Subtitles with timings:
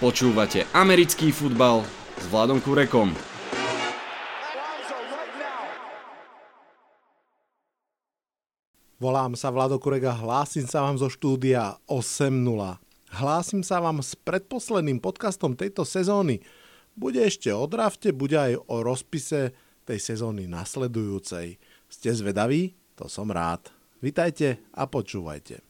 [0.00, 1.84] Počúvate americký futbal
[2.16, 3.12] s Vladom Kurekom.
[8.96, 12.32] Volám sa Vlado Kurek a hlásim sa vám zo štúdia 8.0.
[13.12, 16.40] Hlásim sa vám s predposledným podcastom tejto sezóny.
[16.96, 19.52] Bude ešte o drafte, bude aj o rozpise
[19.84, 21.60] tej sezóny nasledujúcej.
[21.92, 22.72] Ste zvedaví?
[22.96, 23.68] To som rád.
[24.00, 25.69] Vitajte a počúvajte.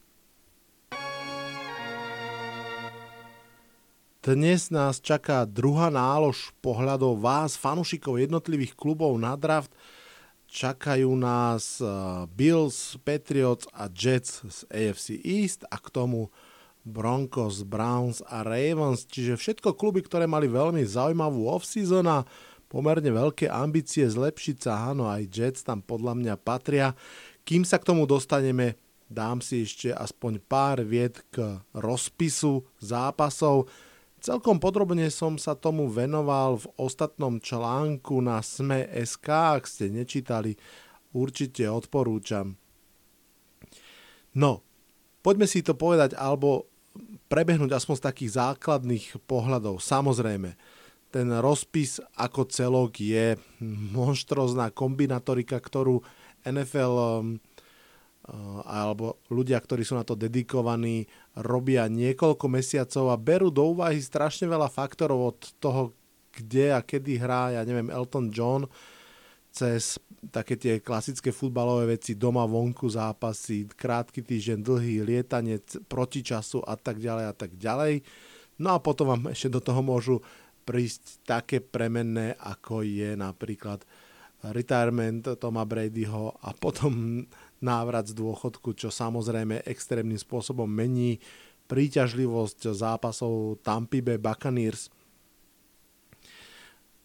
[4.20, 9.73] Dnes nás čaká druhá nálož pohľadov vás, fanušikov jednotlivých klubov na draft.
[10.45, 11.88] Čakajú nás eh,
[12.29, 16.29] Bills, Patriots a Jets z AFC East a k tomu
[16.84, 22.29] Broncos, Browns a Ravens, čiže všetko kluby, ktoré mali veľmi zaujímavú off-season a
[22.68, 26.93] pomerne veľké ambície zlepšiť sa, áno, aj Jets tam podľa mňa patria.
[27.48, 28.77] Kým sa k tomu dostaneme,
[29.09, 33.65] dám si ešte aspoň pár vied k rozpisu zápasov.
[34.20, 40.60] Celkom podrobne som sa tomu venoval v ostatnom článku na Sme.sk, ak ste nečítali,
[41.16, 42.52] určite odporúčam.
[44.37, 44.60] No,
[45.24, 46.68] poďme si to povedať, alebo
[47.32, 49.80] prebehnúť aspoň z takých základných pohľadov.
[49.80, 50.52] Samozrejme,
[51.09, 53.41] ten rozpis ako celok je
[53.96, 56.04] monštrozná kombinatorika, ktorú
[56.45, 57.24] NFL
[58.68, 61.09] alebo ľudia, ktorí sú na to dedikovaní,
[61.40, 65.82] robia niekoľko mesiacov a berú do úvahy strašne veľa faktorov od toho,
[66.31, 68.69] kde a kedy hrá, ja neviem, Elton John,
[69.50, 69.98] cez
[70.31, 76.76] také tie klasické futbalové veci, doma, vonku zápasy, krátky týždeň, dlhý, lietanie proti času a
[76.76, 78.04] tak ďalej a tak ďalej.
[78.60, 80.21] No a potom vám ešte do toho môžu
[80.69, 83.82] prísť také premenné, ako je napríklad
[84.41, 87.25] retirement Toma Bradyho a potom
[87.60, 91.21] návrat z dôchodku, čo samozrejme extrémnym spôsobom mení
[91.69, 94.88] príťažlivosť zápasov Tampa Bay Buccaneers.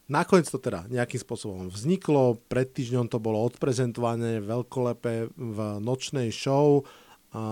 [0.06, 6.86] Nakoniec to teda nejakým spôsobom vzniklo, pred týždňom to bolo odprezentované veľkolepé v nočnej show,
[7.36, 7.42] a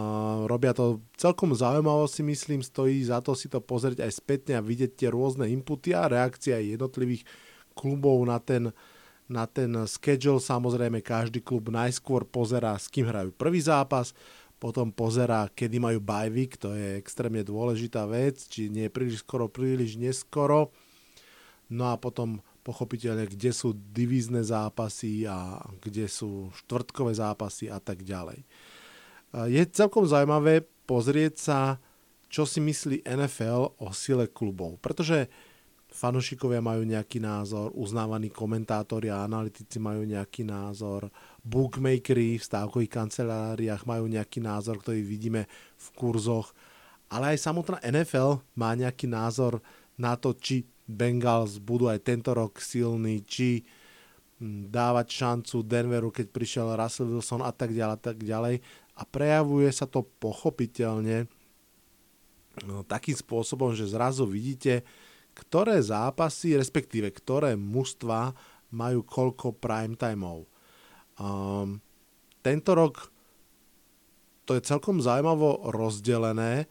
[0.48, 4.64] robia to celkom zaujímavo si myslím, stojí za to si to pozrieť aj spätne a
[4.64, 7.26] vidieť tie rôzne inputy a reakcie aj jednotlivých
[7.76, 8.72] klubov na ten,
[9.30, 10.42] na ten schedule.
[10.42, 14.12] Samozrejme, každý klub najskôr pozerá, s kým hrajú prvý zápas,
[14.60, 19.20] potom pozerá, kedy majú bye week, to je extrémne dôležitá vec, či nie je príliš
[19.20, 20.72] skoro, príliš neskoro.
[21.68, 28.00] No a potom pochopiteľne, kde sú divízne zápasy a kde sú štvrtkové zápasy a tak
[28.08, 28.40] ďalej.
[29.52, 31.60] Je celkom zaujímavé pozrieť sa,
[32.32, 35.28] čo si myslí NFL o sile klubov, pretože
[35.94, 41.06] fanúšikovia majú nejaký názor, uznávaní komentátori a analytici majú nejaký názor,
[41.46, 45.46] bookmakery v stávkových kanceláriách majú nejaký názor, ktorý vidíme
[45.78, 46.50] v kurzoch,
[47.06, 49.62] ale aj samotná NFL má nejaký názor
[49.94, 53.62] na to, či Bengals budú aj tento rok silní, či
[54.42, 58.58] hm, dávať šancu Denveru, keď prišiel Russell Wilson a tak ďalej, tak ďalej.
[58.98, 61.30] A prejavuje sa to pochopiteľne
[62.66, 64.82] no, takým spôsobom, že zrazu vidíte,
[65.34, 68.32] ktoré zápasy, respektíve ktoré mužstva
[68.70, 70.46] majú koľko prime timeov.
[71.18, 71.78] Um,
[72.42, 73.14] tento rok
[74.44, 76.68] to je celkom zaujímavo rozdelené.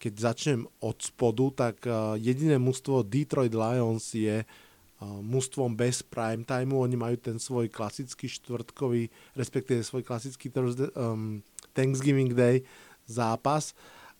[0.00, 6.42] Keď začnem od spodu, tak uh, jediné mužstvo Detroit Lions je uh, mužstvom bez prime
[6.42, 6.82] timeu.
[6.82, 11.40] Oni majú ten svoj klasický štvrtkový, respektíve svoj klasický Thursday, um,
[11.72, 12.66] Thanksgiving Day
[13.06, 13.72] zápas.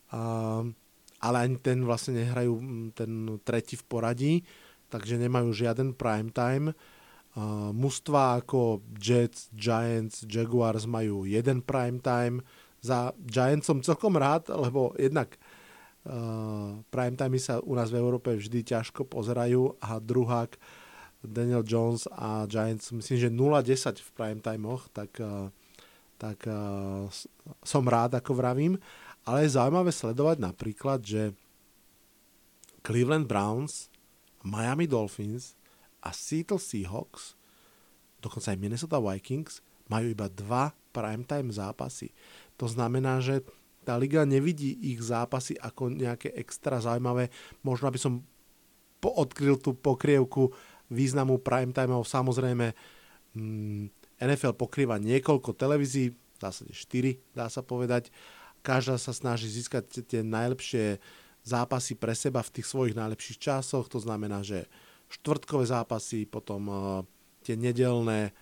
[0.09, 0.77] Um,
[1.25, 2.53] ale ani ten vlastne nehrajú
[2.93, 4.33] ten tretí v poradí,
[4.93, 6.77] takže nemajú žiaden prime time.
[7.35, 12.45] Uh, mužstva ako Jets, Giants, Jaguars majú jeden prime time.
[12.79, 15.35] Za Giants som celkom rád, lebo jednak
[16.05, 20.55] uh, prime time sa u nás v Európe vždy ťažko pozerajú a druhák
[21.25, 25.49] Daniel Jones a Giants, myslím, že 0-10 v prime timeoch, tak, uh,
[26.21, 27.09] tak uh,
[27.65, 28.77] som rád, ako vravím.
[29.25, 31.33] Ale je zaujímavé sledovať napríklad, že
[32.85, 33.89] Cleveland Browns,
[34.45, 35.57] Miami Dolphins
[36.05, 37.33] a Seattle Seahawks,
[38.21, 42.13] dokonca aj Minnesota Vikings, majú iba dva primetime zápasy.
[42.61, 43.41] To znamená, že
[43.85, 47.29] tá liga nevidí ich zápasy ako nejaké extra zaujímavé.
[47.61, 48.25] Možno by som
[49.05, 50.49] odkryl tú pokrievku
[50.89, 52.05] významu primetimeov.
[52.09, 52.73] Samozrejme,
[53.37, 53.83] mm,
[54.17, 58.09] NFL pokrýva niekoľko televízií, v zásade 4, dá sa povedať,
[58.65, 60.97] Každá sa snaží získať tie najlepšie
[61.45, 64.65] zápasy pre seba v tých svojich najlepších časoch, to znamená, že
[65.13, 66.77] štvrtkové zápasy, potom uh,
[67.45, 68.33] tie nedelné,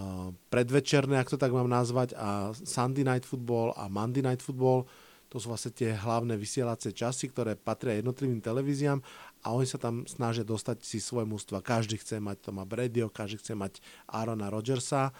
[0.00, 4.88] uh, predvečerné, ak to tak mám nazvať, a Sunday Night Football a Monday Night Football,
[5.28, 9.00] to sú vlastne tie hlavné vysielacie časy, ktoré patria jednotlivým televíziám
[9.44, 11.64] a oni sa tam snažia dostať si svoje mústva.
[11.64, 13.80] Každý chce mať Toma Bradyho, každý chce mať
[14.12, 15.12] Arona Rodgersa,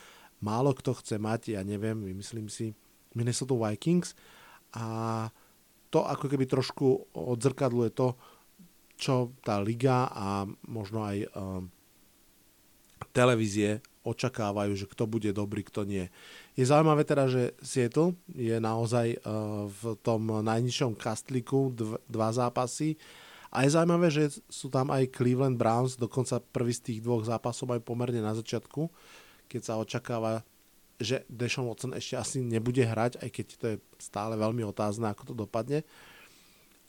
[0.44, 2.76] málo kto chce mať, ja neviem, myslím si,
[3.12, 4.16] Minnesota Vikings
[4.76, 5.28] a
[5.92, 8.16] to ako keby trošku odzrkadluje to,
[8.96, 11.68] čo tá liga a možno aj um,
[13.12, 16.10] televízie očakávajú, že kto bude dobrý, kto nie.
[16.58, 22.98] Je zaujímavé teda, že Seattle je naozaj uh, v tom najnižšom kastlíku dv- dva zápasy
[23.52, 27.68] a je zaujímavé, že sú tam aj Cleveland Browns, dokonca prvý z tých dvoch zápasov
[27.76, 28.88] aj pomerne na začiatku,
[29.46, 30.42] keď sa očakáva,
[31.02, 35.22] že Deshaun Watson ešte asi nebude hrať, aj keď to je stále veľmi otázne, ako
[35.30, 35.82] to dopadne.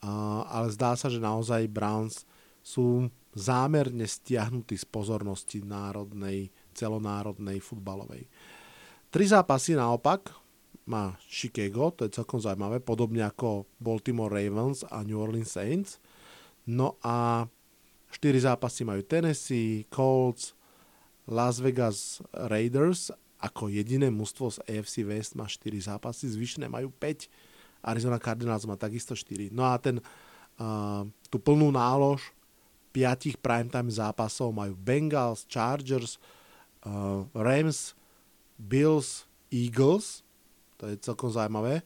[0.04, 2.27] Uh, ale zdá sa, že naozaj Browns
[2.63, 8.30] sú zámerne stiahnutí z pozornosti národnej celonárodnej futbalovej.
[9.13, 10.33] Tri zápasy naopak
[10.89, 16.01] má Chicago, to je celkom zaujímavé, podobne ako Baltimore Ravens a New Orleans Saints.
[16.68, 17.48] No a
[18.12, 20.57] štyri zápasy majú Tennessee, Colts,
[21.30, 27.28] Las Vegas Raiders ako jediné mužstvo z AFC West má 4 zápasy, zvyšné majú 5,
[27.84, 29.51] Arizona Cardinals má takisto 4.
[29.51, 30.00] No a ten,
[30.56, 32.31] uh, tú plnú nálož
[32.95, 36.16] piatich primetime zápasov majú Bengals, Chargers,
[36.88, 37.92] uh, Rams,
[38.56, 40.24] Bills, Eagles,
[40.80, 41.84] to je celkom zaujímavé,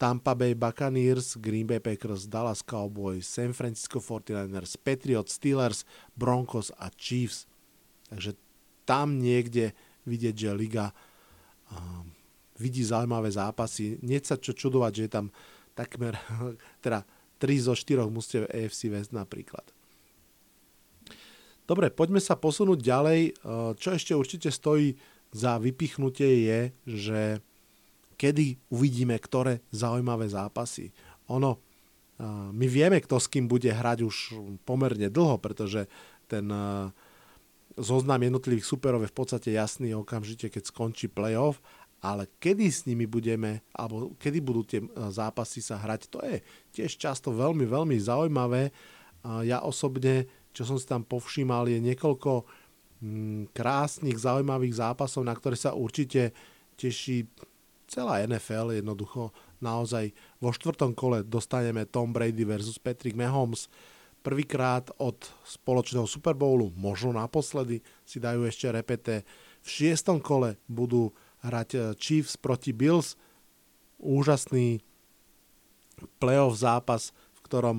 [0.00, 5.84] Tampa Bay Buccaneers, Green Bay Packers, Dallas Cowboys, San Francisco 49ers, Patriots, Steelers,
[6.16, 7.44] Broncos a Chiefs.
[8.08, 8.32] Takže
[8.88, 9.76] tam niekde
[10.06, 12.02] vidieť, že liga uh,
[12.60, 13.96] vidí zaujímavé zápasy.
[14.04, 15.26] Nie sa čo čudovať, že je tam
[15.72, 16.20] takmer
[16.84, 17.08] teda
[17.40, 19.64] 3 zo 4 mústiev AFC West napríklad.
[21.64, 23.20] Dobre, poďme sa posunúť ďalej.
[23.30, 23.32] E,
[23.78, 24.98] čo ešte určite stojí
[25.30, 27.20] za vypichnutie je, že
[28.18, 30.90] kedy uvidíme, ktoré zaujímavé zápasy.
[31.30, 31.58] Ono, e,
[32.50, 34.16] my vieme, kto s kým bude hrať už
[34.66, 35.86] pomerne dlho, pretože
[36.26, 36.90] ten e,
[37.78, 41.62] zoznam jednotlivých superov je v podstate jasný okamžite, keď skončí playoff,
[42.00, 44.80] ale kedy s nimi budeme, alebo kedy budú tie
[45.12, 46.40] zápasy sa hrať, to je
[46.72, 48.72] tiež často veľmi, veľmi zaujímavé.
[49.44, 52.42] Ja osobne čo som si tam povšímal, je niekoľko
[53.02, 56.34] mm, krásnych, zaujímavých zápasov, na ktoré sa určite
[56.74, 57.30] teší
[57.86, 58.74] celá NFL.
[58.74, 59.30] Jednoducho
[59.62, 60.10] naozaj
[60.42, 63.70] vo štvrtom kole dostaneme Tom Brady versus Patrick Mahomes.
[64.20, 65.16] Prvýkrát od
[65.48, 69.24] spoločného Super Bowlu, možno naposledy si dajú ešte repete.
[69.64, 73.16] V šiestom kole budú hrať eh, Chiefs proti Bills.
[74.00, 74.80] Úžasný
[76.20, 77.78] playoff zápas, v ktorom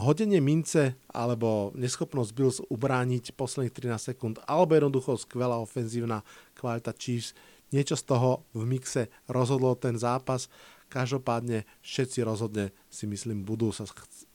[0.00, 6.24] hodenie mince alebo neschopnosť Bills ubrániť posledných 13 sekúnd alebo jednoducho skvelá ofenzívna
[6.56, 7.36] kvalita Chiefs.
[7.70, 10.50] Niečo z toho v mixe rozhodlo ten zápas.
[10.90, 13.86] Každopádne všetci rozhodne si myslím budú sa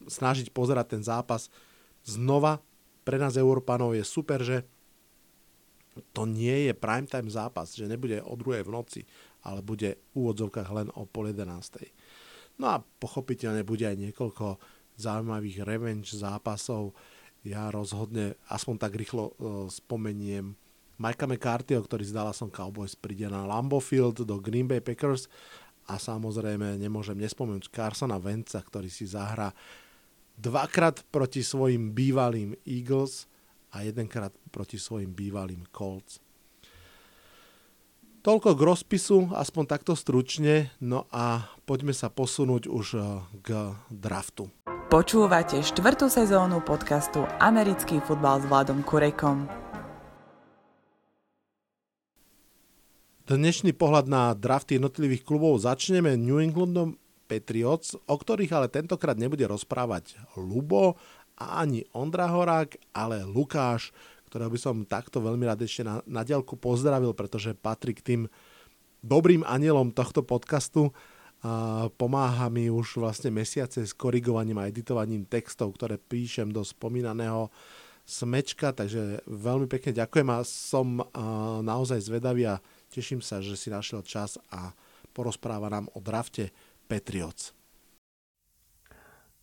[0.07, 1.49] snažiť pozerať ten zápas
[2.05, 2.61] znova.
[3.05, 4.65] Pre nás Európanov je super, že
[6.11, 9.01] to nie je primetime zápas, že nebude o druhej v noci,
[9.47, 11.47] ale bude v úvodzovkách len o pol 11.
[12.59, 14.59] No a pochopiteľne bude aj niekoľko
[14.95, 16.95] zaujímavých revenge zápasov.
[17.43, 20.55] Ja rozhodne, aspoň tak rýchlo uh, spomeniem,
[20.95, 25.27] Mikea McCarthyho, ktorý z Dallasom Cowboys príde na Lambeau Field do Green Bay Packers
[25.91, 29.51] a samozrejme nemôžem nespomenúť Carsona Venca, ktorý si zahrá
[30.37, 33.27] dvakrát proti svojim bývalým Eagles
[33.71, 36.23] a jedenkrát proti svojim bývalým Colts.
[38.25, 43.05] Toľko k rozpisu, aspoň takto stručne, no a poďme sa posunúť už eh,
[43.45, 44.49] k draftu.
[44.89, 49.45] Počúvate štvrtú sezónu podcastu Americký futbal s Vladom Kurekom.
[53.25, 59.43] Dnešný pohľad na drafty jednotlivých klubov začneme New Englandom Patriots, o ktorých ale tentokrát nebude
[59.49, 60.95] rozprávať Lubo
[61.35, 63.91] a ani Ondra Horák, ale Lukáš,
[64.29, 68.21] ktorého by som takto veľmi rád ešte na, na diaľku pozdravil, pretože patrí k tým
[69.05, 70.89] dobrým anielom tohto podcastu
[71.45, 77.53] a pomáha mi už vlastne mesiace s korigovaním a editovaním textov, ktoré píšem do spomínaného
[78.01, 81.05] smečka, takže veľmi pekne ďakujem a som
[81.61, 84.73] naozaj zvedavý a teším sa, že si našiel čas a
[85.13, 86.49] porozpráva nám o drafte
[86.85, 87.57] Patriots.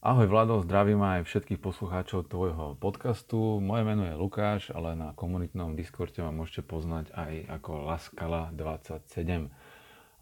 [0.03, 3.63] Ahoj Vlado, zdravím aj všetkých poslucháčov tvojho podcastu.
[3.63, 9.47] Moje meno je Lukáš, ale na komunitnom Discorde ma môžete poznať aj ako Laskala27.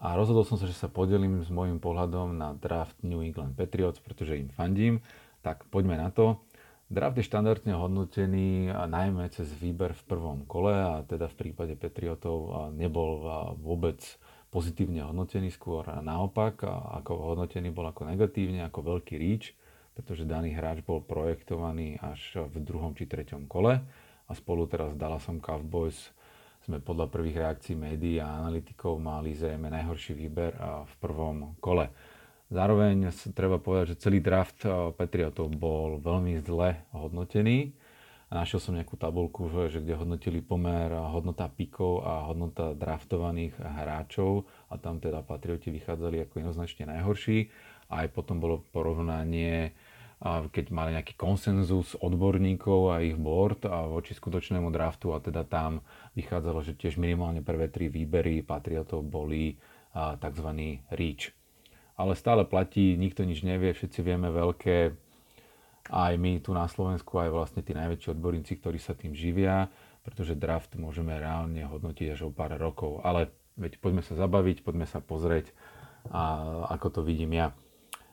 [0.01, 4.01] A rozhodol som sa, že sa podelím s môjim pohľadom na draft New England Patriots,
[4.05, 5.01] pretože im fandím.
[5.41, 6.45] Tak poďme na to.
[6.93, 12.69] Draft je štandardne hodnotený najmä cez výber v prvom kole a teda v prípade Patriotov
[12.77, 13.23] nebol
[13.61, 14.03] vôbec
[14.51, 16.67] pozitívne hodnotený, skôr naopak,
[17.01, 19.55] ako hodnotený bol ako negatívne, ako veľký reach,
[19.95, 23.79] pretože daný hráč bol projektovaný až v druhom či treťom kole
[24.27, 26.11] a spolu teraz s Dallasom Cowboys
[26.67, 30.53] sme podľa prvých reakcií médií a analytikov mali zrejme najhorší výber
[30.87, 31.89] v prvom kole.
[32.51, 34.67] Zároveň treba povedať, že celý draft
[34.99, 37.71] Patriotov bol veľmi zle hodnotený
[38.31, 44.47] a našiel som nejakú tabulku, že, kde hodnotili pomer hodnota pikov a hodnota draftovaných hráčov
[44.71, 47.51] a tam teda Patrioti vychádzali ako jednoznačne najhorší.
[47.91, 49.75] A aj potom bolo porovnanie,
[50.23, 55.83] keď mali nejaký konsenzus odborníkov a ich board a voči skutočnému draftu a teda tam
[56.15, 59.59] vychádzalo, že tiež minimálne prvé tri výbery Patriotov boli
[60.23, 60.49] tzv.
[60.95, 61.35] reach.
[61.99, 65.10] Ale stále platí, nikto nič nevie, všetci vieme veľké
[65.91, 69.69] aj my tu na Slovensku, aj vlastne tí najväčší odborníci, ktorí sa tým živia,
[70.07, 73.03] pretože draft môžeme reálne hodnotiť až o pár rokov.
[73.03, 75.53] Ale veď poďme sa zabaviť, poďme sa pozrieť,
[76.09, 76.23] a
[76.73, 77.53] ako to vidím ja.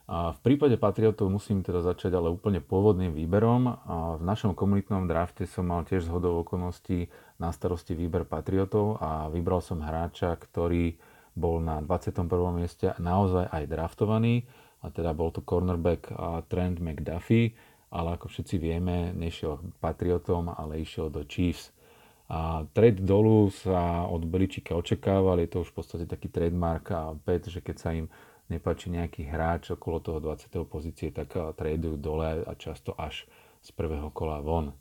[0.07, 3.67] A v prípade Patriotov musím teda začať ale úplne pôvodným výberom.
[3.67, 7.11] A v našom komunitnom drafte som mal tiež zhodou okolností
[7.43, 10.95] na starosti výber Patriotov a vybral som hráča, ktorý
[11.35, 12.23] bol na 21.
[12.55, 14.47] mieste naozaj aj draftovaný
[14.81, 16.11] a teda bol to cornerback
[16.47, 17.57] Trent McDuffie,
[17.89, 21.71] ale ako všetci vieme, nešiel Patriotom, ale išiel do Chiefs.
[22.27, 27.15] A trade dolu sa od Beličika očakával, je to už v podstate taký trademark a
[27.15, 28.11] pet, že keď sa im
[28.51, 30.51] nepáči nejaký hráč okolo toho 20.
[30.67, 33.23] pozície, tak tradujú dole a často až
[33.63, 34.75] z prvého kola von.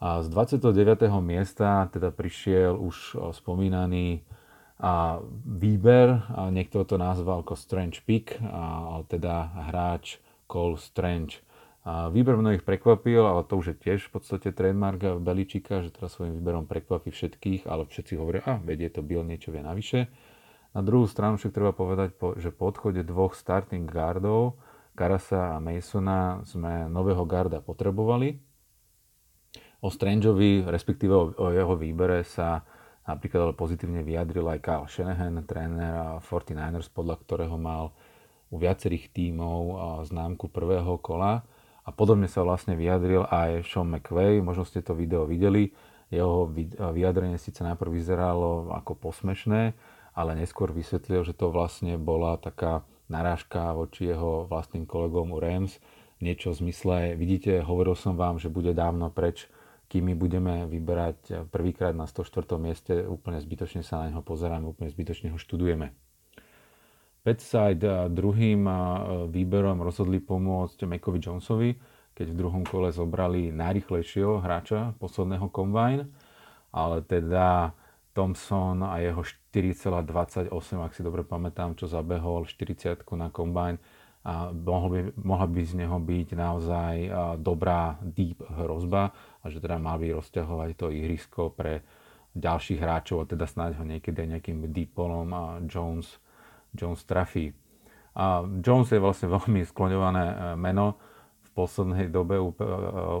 [0.00, 1.12] A z 29.
[1.20, 4.24] miesta teda prišiel už spomínaný
[4.80, 10.16] a výber, a niekto to nazval ako Strange Pick, a, teda hráč
[10.48, 11.44] Cole Strange.
[11.80, 16.16] A výber mnohých prekvapil, ale to už je tiež v podstate trademark Beličika, že teraz
[16.16, 20.12] svojím výberom prekvapí všetkých, ale všetci hovoria, a vedie to Bill niečo vie navyše.
[20.76, 24.60] Na druhú stranu však treba povedať, že po odchode dvoch starting guardov,
[24.92, 28.36] Karasa a Masona, sme nového garda potrebovali.
[29.80, 32.60] O Strangeovi, respektíve o jeho výbere sa
[33.08, 37.96] Napríklad ale pozitívne vyjadril aj Kyle Shanahan, tréner 49ers, podľa ktorého mal
[38.50, 39.62] u viacerých tímov
[40.06, 41.42] známku prvého kola.
[41.86, 45.72] A podobne sa vlastne vyjadril aj Sean McVay, možno ste to video videli.
[46.10, 46.50] Jeho
[46.92, 49.74] vyjadrenie síce najprv vyzeralo ako posmešné,
[50.14, 55.78] ale neskôr vysvetlil, že to vlastne bola taká narážka voči jeho vlastným kolegom u Rams.
[56.20, 59.48] Niečo v zmysle, vidíte, hovoril som vám, že bude dávno preč
[59.90, 62.46] kým my budeme vyberať prvýkrát na 104.
[62.62, 65.90] mieste, úplne zbytočne sa na neho pozeráme, úplne zbytočne ho študujeme.
[67.26, 68.64] Petside druhým
[69.28, 71.74] výberom rozhodli pomôcť Mekovi Jonesovi,
[72.14, 76.06] keď v druhom kole zobrali najrychlejšieho hráča posledného combine,
[76.70, 77.74] ale teda
[78.14, 83.82] Thompson a jeho 4,28, ak si dobre pamätám, čo zabehol 40 na combine,
[84.20, 86.94] a mohol by, mohla by z neho byť naozaj
[87.40, 91.80] dobrá deep hrozba a že teda mal by rozťahovať to ihrisko pre
[92.36, 96.20] ďalších hráčov a teda snáď ho niekedy nejakým deep polom a Jones,
[96.76, 97.56] Jones trafí.
[98.14, 101.00] A Jones je vlastne veľmi skloňované e, meno
[101.42, 102.66] v poslednej dobe u, e,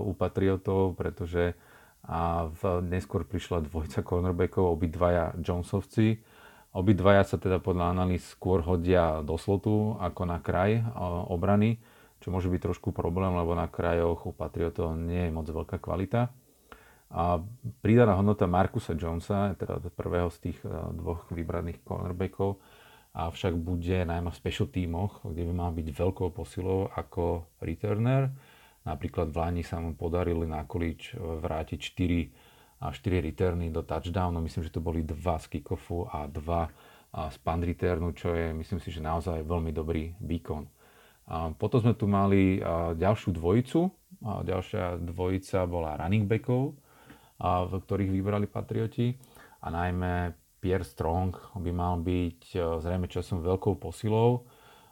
[0.06, 1.58] u Patriotov, pretože
[2.00, 6.16] a v, neskôr prišla dvojca cornerbackov, obidvaja Jonesovci
[6.70, 10.78] Obidvaja sa teda podľa analýz skôr hodia do slotu ako na kraj
[11.26, 11.82] obrany,
[12.20, 16.28] čo môže byť trošku problém, lebo na krajoch u Patriotov nie je moc veľká kvalita.
[17.10, 17.42] A
[17.82, 22.62] pridaná hodnota Markusa Jonesa, teda prvého z tých e, dvoch vybraných cornerbackov,
[23.10, 28.30] avšak bude najmä v special tímoch, kde by mal byť veľkou posilou ako returner.
[28.86, 34.40] Napríklad v Lani sa mu podarili na količ vrátiť 4 a 4 returny do touchdownu.
[34.40, 36.38] Myslím, že to boli 2 z kickoffu a 2
[37.10, 40.79] z punt returnu, čo je myslím si, že naozaj veľmi dobrý výkon.
[41.30, 42.58] A potom sme tu mali
[42.98, 43.86] ďalšiu dvojicu.
[44.20, 46.76] A ďalšia dvojica bola running backov,
[47.40, 49.16] a v ktorých vybrali Patrioti.
[49.64, 54.44] A najmä Pierre Strong by mal byť zrejme časom veľkou posilou,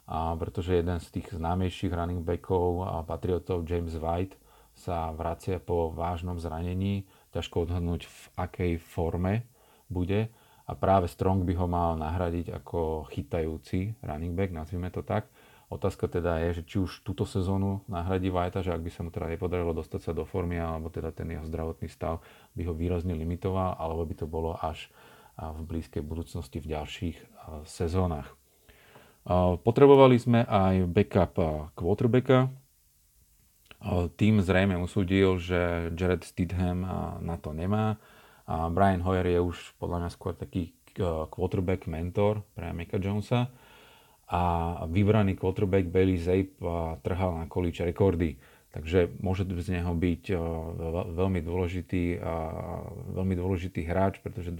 [0.09, 4.33] a pretože jeden z tých známejších running backov a Patriotov, James White,
[4.73, 9.45] sa vracia po vážnom zranení ťažko odhadnúť v akej forme
[9.85, 10.33] bude
[10.65, 15.29] a práve Strong by ho mal nahradiť ako chytajúci running back, nazvime to tak.
[15.69, 19.13] Otázka teda je, že či už túto sezónu nahradí Vajta, že ak by sa mu
[19.13, 22.25] teda nepodarilo dostať sa do formy, alebo teda ten jeho zdravotný stav
[22.57, 24.89] by ho výrazne limitoval, alebo by to bolo až
[25.37, 27.17] v blízkej budúcnosti v ďalších
[27.69, 28.33] sezónach.
[29.61, 31.37] Potrebovali sme aj backup
[31.77, 32.49] quarterbacka,
[34.17, 36.83] tým zrejme usúdil, že Jared Stidham
[37.21, 38.01] na to nemá.
[38.49, 40.73] Brian Hoyer je už podľa mňa skôr taký
[41.29, 43.53] quarterback mentor pre Mika Jonesa
[44.29, 44.41] a
[44.85, 46.53] vybraný quarterback Bailey Zape
[47.01, 48.37] trhal na količ rekordy.
[48.69, 50.29] Takže môže z neho byť
[51.17, 52.21] veľmi dôležitý,
[53.17, 54.53] veľmi dôležitý hráč, pretože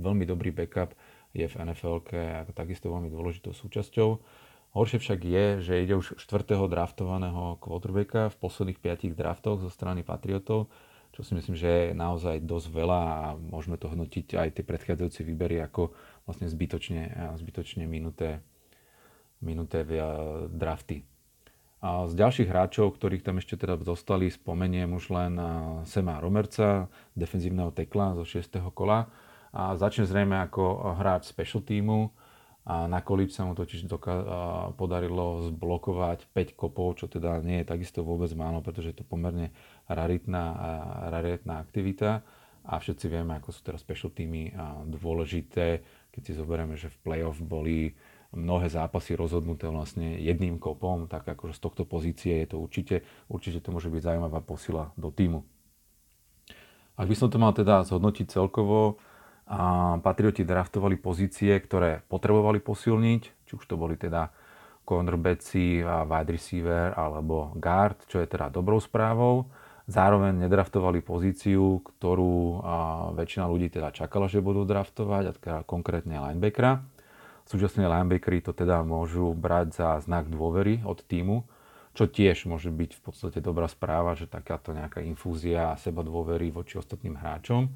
[0.00, 0.96] veľmi dobrý backup
[1.36, 2.00] je v NFL
[2.56, 4.08] takisto veľmi dôležitou súčasťou.
[4.72, 10.00] Horšie však je, že ide už štvrtého draftovaného quarterbacka v posledných piatich draftoch zo strany
[10.00, 10.72] Patriotov,
[11.12, 15.20] čo si myslím, že je naozaj dosť veľa a môžeme to hodnotiť aj tie predchádzajúce
[15.28, 15.92] výbery ako
[16.24, 18.40] vlastne zbytočne, zbytočne minuté,
[19.44, 19.84] minuté
[20.50, 21.04] drafty.
[21.84, 25.38] A z ďalších hráčov, ktorých tam ešte teda zostali, spomeniem už len
[25.84, 28.58] Sema Romerca, defenzívneho tekla zo 6.
[28.72, 29.06] kola.
[29.52, 32.10] A začne zrejme ako hráč special týmu.
[32.66, 37.70] A na količ sa mu totiž doka- podarilo zblokovať 5 kopov, čo teda nie je
[37.70, 39.54] takisto vôbec málo, pretože je to pomerne
[39.86, 40.44] raritná,
[41.14, 42.26] raritná aktivita.
[42.66, 44.50] A všetci vieme, ako sú teraz special týmy
[44.90, 47.94] dôležité, keď si zoberieme, že v playoff boli
[48.34, 53.62] mnohé zápasy rozhodnuté vlastne jedným kopom, tak akože z tohto pozície je to určite, určite
[53.62, 55.46] to môže byť zaujímavá posila do týmu.
[56.96, 58.96] Ak by som to mal teda zhodnotiť celkovo,
[59.46, 64.34] a Patrioti draftovali pozície, ktoré potrebovali posilniť, či už to boli teda
[64.82, 69.46] cornerbacki, wide receiver alebo guard, čo je teda dobrou správou.
[69.86, 72.58] Zároveň nedraftovali pozíciu, ktorú
[73.14, 76.82] väčšina ľudí teda čakala, že budú draftovať, a teda konkrétne linebackera.
[77.46, 81.46] Súčasne linebackery to teda môžu brať za znak dôvery od týmu,
[81.94, 86.50] čo tiež môže byť v podstate dobrá správa, že takáto nejaká infúzia a seba dôvery
[86.50, 87.70] voči ostatným hráčom.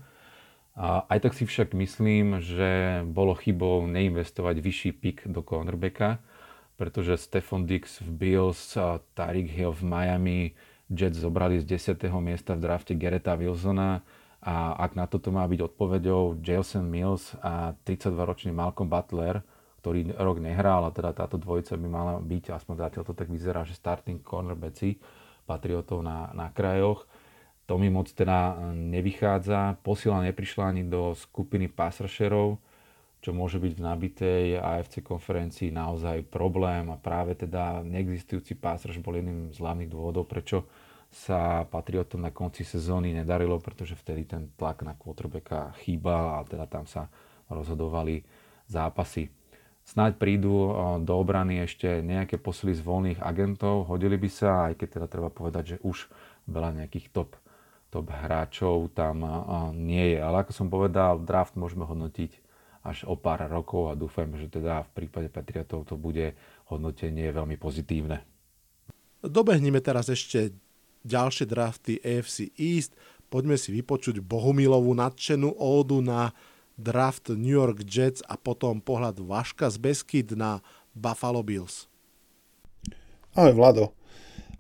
[0.81, 6.19] Aj tak si však myslím, že bolo chybou neinvestovať vyšší pik do cornerbacka,
[6.75, 8.75] pretože Stefan Dix v Bills,
[9.15, 10.41] Tariq Hill v Miami,
[10.91, 12.11] Jets zobrali z 10.
[12.19, 14.03] miesta v drafte Gereta Wilsona
[14.43, 19.47] a ak na toto má byť odpovedou Jason Mills a 32-ročný Malcolm Butler,
[19.81, 23.65] ktorý rok nehral, a teda táto dvojica by mala byť, aspoň zatiaľ to tak vyzerá,
[23.65, 25.01] že starting cornerbacki
[25.49, 27.09] Patriotov na, na krajoch.
[27.67, 29.81] To mi moc teda nevychádza.
[29.81, 32.59] Posila neprišla ani do skupiny passrusherov,
[33.23, 39.17] čo môže byť v nabitej AFC konferencii naozaj problém a práve teda neexistujúci pass bol
[39.17, 40.67] jedným z hlavných dôvodov, prečo
[41.11, 46.71] sa Patriotom na konci sezóny nedarilo, pretože vtedy ten tlak na quarterbacka chýbal a teda
[46.71, 47.11] tam sa
[47.51, 48.23] rozhodovali
[48.71, 49.40] zápasy.
[49.91, 50.71] Snáď prídu
[51.03, 55.35] do obrany ešte nejaké posily z voľných agentov, hodili by sa, aj keď teda treba
[55.35, 56.07] povedať, že už
[56.47, 57.35] veľa nejakých top,
[57.91, 59.27] top hráčov tam
[59.75, 60.19] nie je.
[60.23, 62.39] Ale ako som povedal, draft môžeme hodnotiť
[62.87, 66.39] až o pár rokov a dúfam, že teda v prípade Patriotov to bude
[66.71, 68.23] hodnotenie veľmi pozitívne.
[69.27, 70.55] Dobehneme teraz ešte
[71.03, 72.95] ďalšie drafty AFC East.
[73.27, 76.31] Poďme si vypočuť Bohumilovú nadšenú ódu na
[76.81, 80.65] draft New York Jets a potom pohľad Vaška z Beskid na
[80.97, 81.87] Buffalo Bills.
[83.37, 83.93] Ahoj Vlado.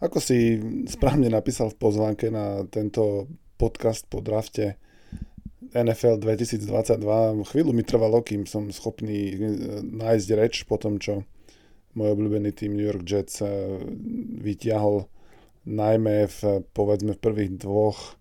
[0.00, 0.56] Ako si
[0.88, 3.28] správne napísal v pozvánke na tento
[3.61, 4.80] podcast po drafte
[5.70, 6.64] NFL 2022,
[7.46, 9.35] chvíľu mi trvalo, kým som schopný e,
[9.85, 11.22] nájsť reč po tom, čo
[11.94, 13.78] môj obľúbený tým New York Jets e,
[14.40, 15.06] vytiahol
[15.68, 18.18] najmä v, povedzme, v prvých dvoch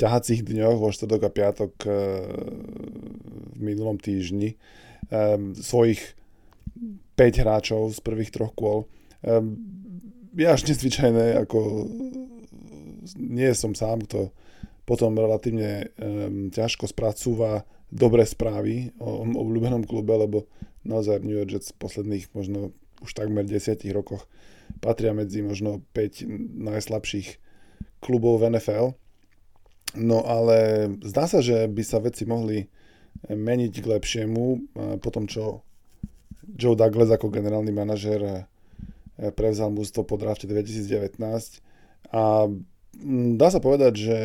[0.00, 1.90] ťahacích dňoch, vo štvrtok a piatok e,
[3.52, 4.56] v minulom týždni
[5.12, 6.16] um, svojich
[7.20, 8.88] 5 hráčov z prvých troch kôl.
[9.20, 9.60] Um,
[10.32, 11.84] je až nezvyčajné, ako
[13.20, 14.32] nie som sám, kto
[14.88, 20.48] potom relatívne um, ťažko spracúva dobré správy o obľúbenom klube, lebo
[20.88, 22.72] naozaj New York Jets v posledných možno
[23.04, 24.24] už takmer 10 rokoch
[24.80, 26.24] patria medzi možno 5
[26.56, 27.28] najslabších
[28.00, 28.96] klubov v NFL
[29.98, 32.68] No ale zdá sa, že by sa veci mohli
[33.26, 34.44] meniť k lepšiemu
[35.02, 35.66] po tom, čo
[36.56, 38.44] Joe Douglas ako generálny manažer eh,
[39.34, 41.18] prevzal mústvo po drafte 2019
[42.10, 44.18] a mm, dá sa povedať, že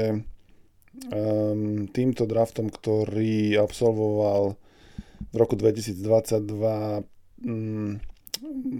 [1.11, 4.57] um, týmto draftom, ktorý absolvoval
[5.31, 6.01] v roku 2022
[7.45, 7.99] um,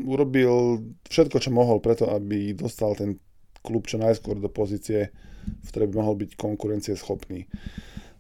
[0.08, 3.20] urobil všetko, čo mohol preto, aby dostal ten
[3.62, 5.10] klub čo najskôr do pozície
[5.46, 7.46] v ktorej by mohol byť konkurencieschopný.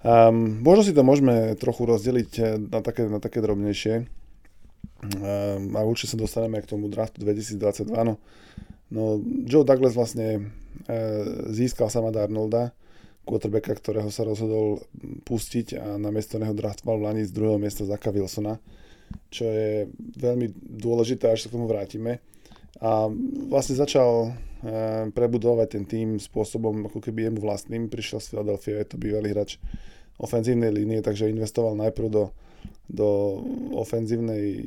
[0.05, 4.05] Um, možno si to môžeme trochu rozdeliť eh, na také, na také drobnejšie.
[5.05, 7.89] Um, a určite sa dostaneme k tomu draftu 2022.
[8.05, 8.21] No,
[8.93, 10.53] no Joe Douglas vlastne
[10.87, 10.93] e,
[11.51, 12.73] získal sama Darnolda,
[13.25, 14.85] quarterbacka, ktorého sa rozhodol
[15.25, 18.61] pustiť a namiesto neho draftoval v Lani z druhého miesta Zaka Wilsona,
[19.29, 19.89] čo je
[20.21, 22.21] veľmi dôležité, až sa k tomu vrátime.
[22.83, 23.07] A
[23.47, 24.35] vlastne začal
[24.65, 27.85] Eh, prebudovať ten tým spôsobom, ako keby jemu vlastným.
[27.85, 29.61] Prišiel z Philadelphia, je to bývalý hráč
[30.17, 32.23] ofenzívnej línie, takže investoval najprv do
[32.89, 33.41] do
[33.77, 34.57] ofenzívnej,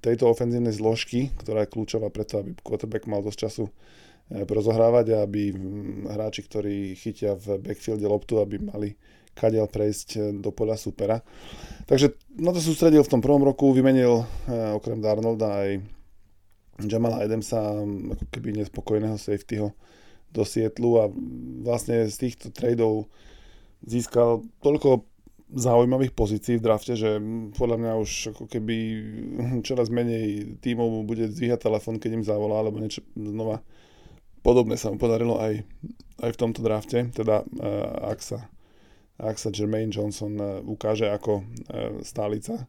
[0.00, 3.72] tejto ofenzívnej zložky, ktorá je kľúčová preto, aby quarterback mal dosť času e,
[4.48, 5.52] rozohrávať a aby
[6.08, 8.96] hráči, ktorí chytia v backfielde loptu, aby mali
[9.36, 11.20] kadiaľ prejsť e, do poľa supera.
[11.84, 14.24] Takže na to sústredil v tom prvom roku, vymenil
[14.76, 15.84] okrem Darnolda aj
[16.82, 19.70] Jamala Adamsa, ako keby nespokojného safetyho
[20.34, 21.06] do Sietlu a
[21.62, 23.06] vlastne z týchto tradeov
[23.86, 25.06] získal toľko
[25.54, 27.22] zaujímavých pozícií v drafte, že
[27.54, 28.76] podľa mňa už ako keby
[29.66, 33.62] čoraz menej tímov mu bude zdvíhať telefón, keď im zavolá, alebo niečo znova.
[34.42, 35.62] Podobné sa mu podarilo aj,
[36.20, 38.50] aj v tomto drafte, teda uh, ak, sa,
[39.16, 42.66] ak sa Jermaine Johnson uh, ukáže ako uh, stálica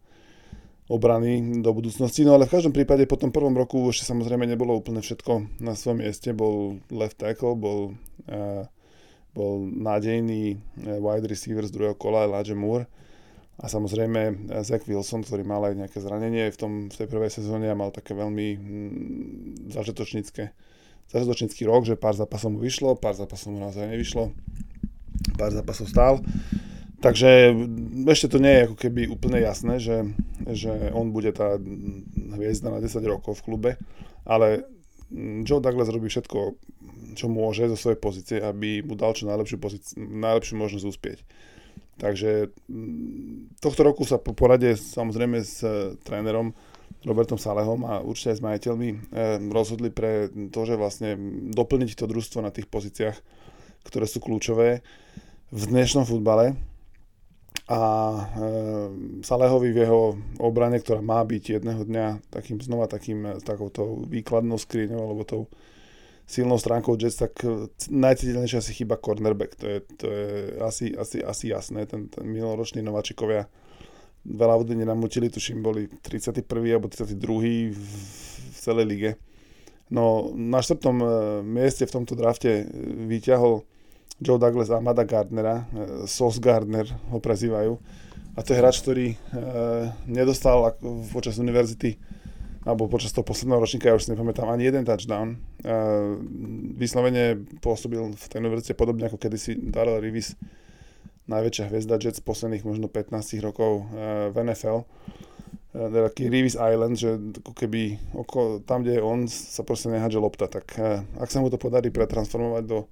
[0.86, 2.21] obrany do budúcnosti.
[2.21, 5.74] No ale v každom prípade po tom prvom roku ešte samozrejme nebolo úplne všetko na
[5.74, 6.32] svojom mieste.
[6.32, 7.98] Bol left tackle, bol
[8.30, 8.69] uh,
[9.36, 12.88] bol nádejný eh, wide receiver z druhého kola Elijah Moore
[13.60, 17.32] a samozrejme eh, Zach Wilson, ktorý mal aj nejaké zranenie v, tom, v tej prvej
[17.36, 20.56] sezóne a mal také veľmi mm, zažitočnícke
[21.06, 24.34] zažitočnícky rok, že pár zápasov mu vyšlo, pár zápasov mu naozaj nevyšlo,
[25.38, 26.17] pár zápasov stál.
[27.06, 27.54] Takže
[28.10, 30.10] ešte to nie je ako keby úplne jasné, že,
[30.50, 31.62] že on bude tá
[32.34, 33.72] hviezda na 10 rokov v klube,
[34.26, 34.65] ale
[35.46, 36.58] Joe Douglas robí všetko
[37.15, 41.20] čo môže zo svojej pozície, aby mu dal čo najlepšiu, pozíci- najlepšiu možnosť uspieť.
[41.96, 42.52] Takže
[43.63, 45.63] tohto roku sa po porade samozrejme s
[46.04, 46.52] trénerom
[47.08, 48.98] Robertom Salehom a určite aj s majiteľmi e,
[49.48, 51.15] rozhodli pre to, že vlastne
[51.56, 53.15] doplniť to družstvo na tých pozíciách,
[53.88, 54.84] ktoré sú kľúčové
[55.56, 56.60] v dnešnom futbale
[57.65, 58.21] a e,
[59.25, 60.01] Salehovi v jeho
[60.38, 65.41] obrane, ktorá má byť jedného dňa takým znova takým takouto výkladnou skriňou alebo tou
[66.25, 69.58] silnou stránkou Jets, tak e, najciteľnejšia asi chyba cornerback.
[69.58, 70.28] To je, to je
[70.62, 71.89] asi, asi, asi jasné.
[71.89, 73.49] Ten, ten minuloročný nováčikovia
[74.25, 76.45] veľa vody nenamutili, tuším, boli 31.
[76.69, 77.17] alebo 32.
[77.69, 77.82] v,
[78.54, 79.12] v celej lige.
[79.93, 81.08] No na štvrtom e,
[81.45, 82.65] mieste v tomto drafte e,
[83.06, 83.62] vyťahol
[84.21, 85.67] Joe Douglas a Amada Gardnera,
[86.08, 87.75] Sos Gardner ho prezývajú.
[88.36, 89.17] A to je hráč, ktorý e,
[90.12, 90.75] nedostal
[91.12, 91.95] počas univerzity
[92.65, 95.38] alebo počas toho posledného ročníka, ja už si nepamätám, ani jeden touchdown.
[95.62, 96.17] Uh,
[96.73, 100.34] vyslovene pôsobil v tej univerzite podobne ako kedysi Darrell Reeves,
[101.30, 104.82] najväčšia hviezda Jets posledných možno 15 rokov uh, v NFL.
[105.78, 107.21] Uh, taký Reeves Island, že
[107.54, 110.49] keby oko, tam, kde je on, sa proste nehádže lopta.
[110.49, 112.89] Tak uh, ak sa mu to podarí pretransformovať do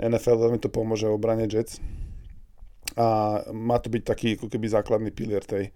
[0.00, 1.82] NFL, veľmi to pomôže obrane Jets.
[2.96, 5.72] A má to byť taký ako keby základný pilier tej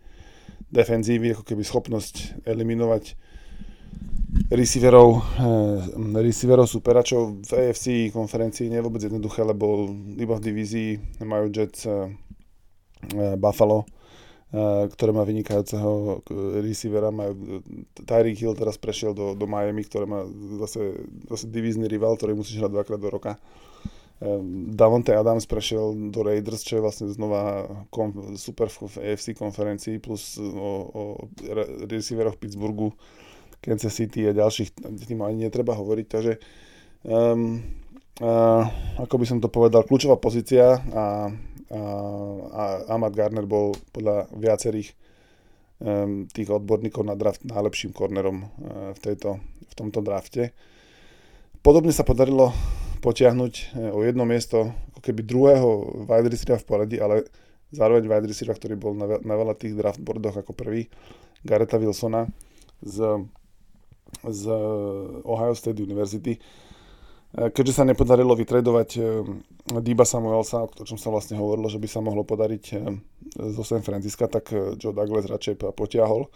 [0.68, 3.16] defenzívy, ako keby schopnosť eliminovať
[4.52, 5.08] receiverov,
[5.40, 10.90] eh, receiverov superačov v AFC konferencii nie je vôbec jednoduché, lebo iba v divízii
[11.24, 12.12] majú Jets eh,
[13.16, 13.88] eh, Buffalo,
[14.52, 17.64] eh, ktoré má vynikajúceho eh, receivera, majú
[17.96, 20.26] Tyreek Hill teraz prešiel do, do Miami, ktoré má
[20.60, 21.00] zase,
[21.32, 23.32] zase divízny rival, ktorý musí hrať dvakrát do roka.
[23.40, 23.75] Eh,
[24.72, 30.40] Davonte Adams prešiel do Raiders, čo je vlastne znova kom, super v AFC konferencii, plus
[30.40, 31.02] o, o
[31.84, 32.96] receiveroch Pittsburghu
[33.60, 34.72] Kansas City a ďalších
[35.04, 36.32] tým ani netreba hovoriť, takže
[37.04, 37.60] um,
[38.24, 38.64] uh,
[39.04, 41.04] ako by som to povedal, kľúčová pozícia a, a,
[42.56, 44.96] a Ahmad Garner bol podľa viacerých
[45.84, 50.56] um, tých odborníkov na draft najlepším kornerom uh, v, tejto, v tomto drafte.
[51.60, 52.54] Podobne sa podarilo
[52.98, 55.68] potiahnuť uh, o jedno miesto ako keby druhého
[56.08, 57.28] wide receivera v poradí, ale
[57.70, 60.88] zároveň wide receiver, ktorý bol na, veľa tých draft boardoch ako prvý,
[61.44, 62.26] Gareta Wilsona
[62.80, 63.26] z
[64.22, 64.42] z
[65.24, 66.38] Ohio State University.
[66.38, 66.40] E,
[67.50, 69.00] keďže sa nepodarilo vytredovať e,
[69.82, 72.74] Diba Samuelsa, o čom sa vlastne hovorilo, že by sa mohlo podariť e,
[73.50, 76.30] zo San Francisca, tak Joe Douglas radšej potiahol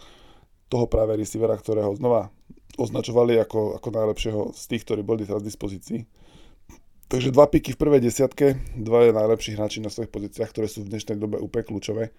[0.71, 2.31] toho práve receivera, ktorého znova
[2.79, 5.99] označovali ako, ako najlepšieho z tých, ktorí boli teraz v dispozícii.
[7.11, 10.87] Takže dva piky v prvej desiatke, dva je najlepší hráči na svojich pozíciách, ktoré sú
[10.87, 12.15] v dnešnej dobe úplne kľúčové.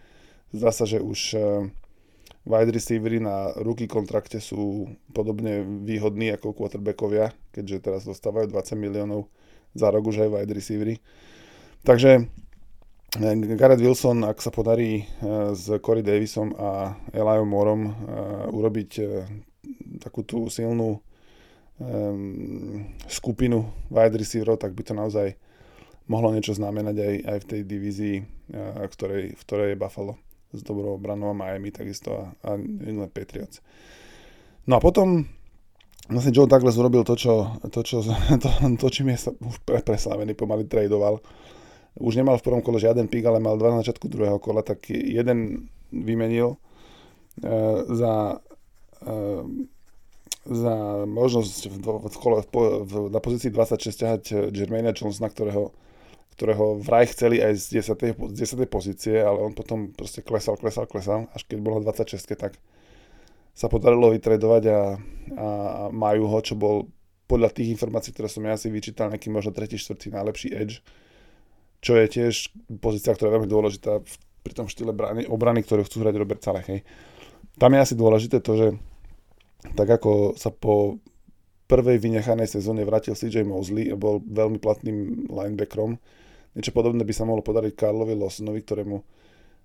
[0.53, 1.33] Zdá sa, že už
[2.45, 9.33] wide receivery na ruky kontrakte sú podobne výhodní ako quarterbackovia, keďže teraz dostávajú 20 miliónov
[9.73, 11.01] za rok už aj wide receivery.
[11.89, 12.29] Takže
[13.17, 15.07] eh, Garrett Wilson, ak sa podarí eh,
[15.57, 17.93] s Corey Davisom a Eliom Moorom eh,
[18.53, 18.91] urobiť
[20.03, 20.99] takú tú silnú
[23.09, 25.29] skupinu wide receiverov, tak by to naozaj
[26.11, 28.17] mohlo niečo znamenať aj, aj v tej divízii,
[28.91, 30.15] ktorej, v ktorej je Buffalo
[30.53, 33.65] s dobrou obranou a Miami takisto a, a England Patriots.
[34.69, 35.25] No a potom
[36.11, 38.05] vlastne Joe Douglas urobil to, čo, to, čo,
[38.43, 41.25] to, to čím je už pre, preslavený, pomaly tradoval.
[41.97, 44.89] Už nemal v prvom kole žiaden pík, ale mal dva na začiatku druhého kola, tak
[44.89, 46.57] jeden vymenil
[47.89, 48.41] za,
[50.43, 55.71] za možnosť v, v, v, na pozícii 26 ťahať Jermaina Johnsona, ktorého
[56.33, 58.33] ktorého vraj chceli aj z 10.
[58.33, 58.65] z 10.
[58.65, 62.19] pozície, ale on potom proste klesal, klesal, klesal, až keď bolo 26.
[62.35, 62.57] tak
[63.53, 64.81] sa podarilo vytredovať a, a
[65.93, 66.89] majú ho, čo bol
[67.29, 69.77] podľa tých informácií, ktoré som ja si vyčítal, nejaký možno 3.
[69.77, 70.09] 4.
[70.09, 70.81] najlepší edge,
[71.85, 72.49] čo je tiež
[72.81, 74.01] pozícia, ktorá je veľmi dôležitá
[74.43, 76.83] pri tom štýle brany, obrany, ktorú chcú hrať Robert Saleh.
[77.61, 78.67] Tam je asi dôležité to, že
[79.63, 80.99] tak ako sa po
[81.71, 85.97] prvej vynechanej sezóne vrátil CJ Mosley a bol veľmi platným linebackerom,
[86.53, 88.97] Niečo podobné by sa mohlo podariť Karlovi Lawsonovi, ktorému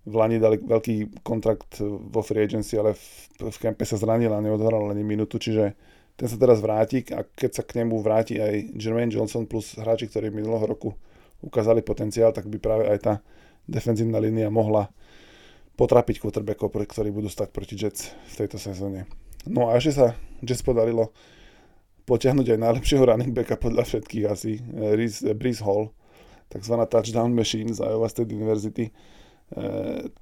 [0.08, 3.04] v Lani dali veľký kontrakt vo free agency, ale v,
[3.44, 5.76] v kempe sa zranil a neodhral ani minútu, čiže
[6.16, 10.08] ten sa teraz vráti a keď sa k nemu vráti aj Jermaine Johnson plus hráči,
[10.08, 10.96] ktorí minulého roku
[11.44, 13.14] ukázali potenciál, tak by práve aj tá
[13.68, 14.88] defenzívna línia mohla
[15.76, 19.27] potrapiť quarterbackov, ktorí budú stať proti Jets v tejto sezóne.
[19.48, 20.08] No a ešte sa
[20.44, 21.12] Jets podarilo
[22.08, 25.92] potiahnuť aj najlepšieho running backa podľa všetkých asi, eh, Breeze Hall,
[26.48, 26.76] tzv.
[26.88, 28.92] touchdown machine z Iowa State University, e,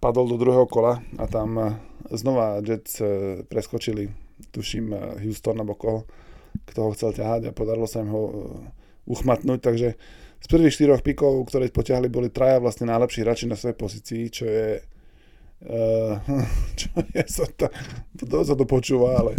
[0.01, 1.77] padol do druhého kola a tam
[2.09, 2.97] znova Jets
[3.45, 4.09] preskočili,
[4.49, 4.89] tuším,
[5.21, 6.09] Houston alebo koho,
[6.65, 8.23] kto ho chcel ťahať a podarilo sa im ho
[9.05, 9.93] uchmatnúť, takže
[10.41, 14.45] z prvých štyroch pikov, ktoré potiahli, boli traja vlastne najlepší hráči na svojej pozícii, čo
[14.45, 14.81] je
[15.65, 16.21] Uh,
[16.79, 17.65] čo je sa to,
[18.21, 19.33] to sa to počúva, ale,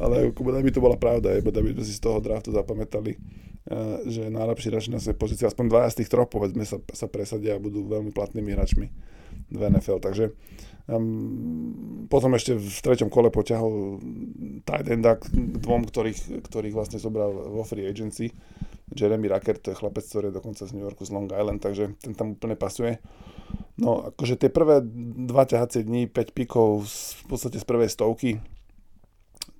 [0.00, 3.20] ale by to bola pravda, je, by sme si z toho draftu zapamätali
[3.66, 7.10] Eh, že najlepší hráči na svojej pozícii, aspoň dvaja z tých troch, povedzme, sa, sa
[7.10, 8.94] presadia a budú veľmi platnými hráčmi
[9.50, 9.98] v NFL.
[9.98, 10.30] Takže
[10.86, 13.98] um, potom ešte v treťom kole poťahol
[14.62, 18.30] tight enda k dvom, ktorých, ktorých vlastne zobral vo free agency.
[18.94, 21.90] Jeremy Rucker, to je chlapec, ktorý je dokonca z New Yorku, z Long Island, takže
[21.98, 23.02] ten tam úplne pasuje.
[23.76, 24.80] No, akože tie prvé
[25.28, 28.40] dva ťahacie dní, 5 pikov v podstate z prvej stovky,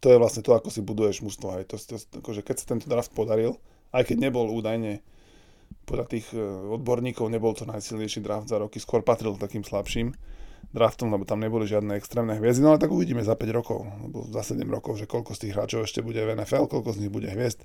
[0.00, 1.60] to je vlastne to, ako si buduješ mužstvo.
[1.60, 1.64] Hej.
[1.72, 3.60] To, to, akože keď sa tento draft podaril,
[3.92, 5.04] aj keď nebol údajne
[5.86, 6.38] podľa tých e,
[6.74, 10.14] odborníkov nebol to najsilnejší draft za roky, skôr patril takým slabším
[10.74, 14.26] draftom, lebo tam neboli žiadne extrémne hviezdy, no ale tak uvidíme za 5 rokov, alebo
[14.26, 17.12] za 7 rokov, že koľko z tých hráčov ešte bude v NFL, koľko z nich
[17.12, 17.62] bude hviezd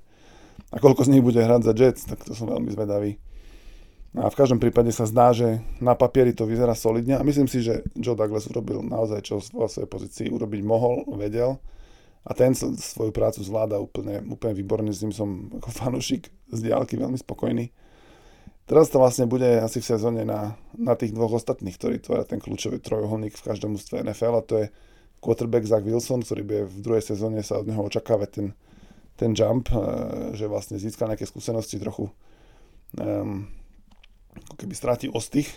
[0.70, 3.18] a koľko z nich bude hrať za Jets, tak to som veľmi zvedavý.
[4.12, 7.64] A v každom prípade sa zdá, že na papieri to vyzerá solidne a myslím si,
[7.64, 11.56] že Joe Douglas urobil naozaj, čo vo svojej pozícii urobiť mohol, vedel
[12.22, 16.94] a ten svoju prácu zvláda úplne, úplne výborne, s ním som ako fanúšik z diálky
[17.00, 17.72] veľmi spokojný.
[18.68, 22.38] Teraz to vlastne bude asi v sezóne na, na tých dvoch ostatných, ktorí tvoria ten
[22.38, 24.66] kľúčový trojuholník v každom ústve NFL a to je
[25.18, 28.46] quarterback Zach Wilson, ktorý bude v druhej sezóne sa od neho očakávať ten,
[29.18, 29.80] ten jump, eh,
[30.38, 32.06] že vlastne získa nejaké skúsenosti trochu
[33.00, 33.50] um,
[34.36, 35.48] ako keby stráti ostých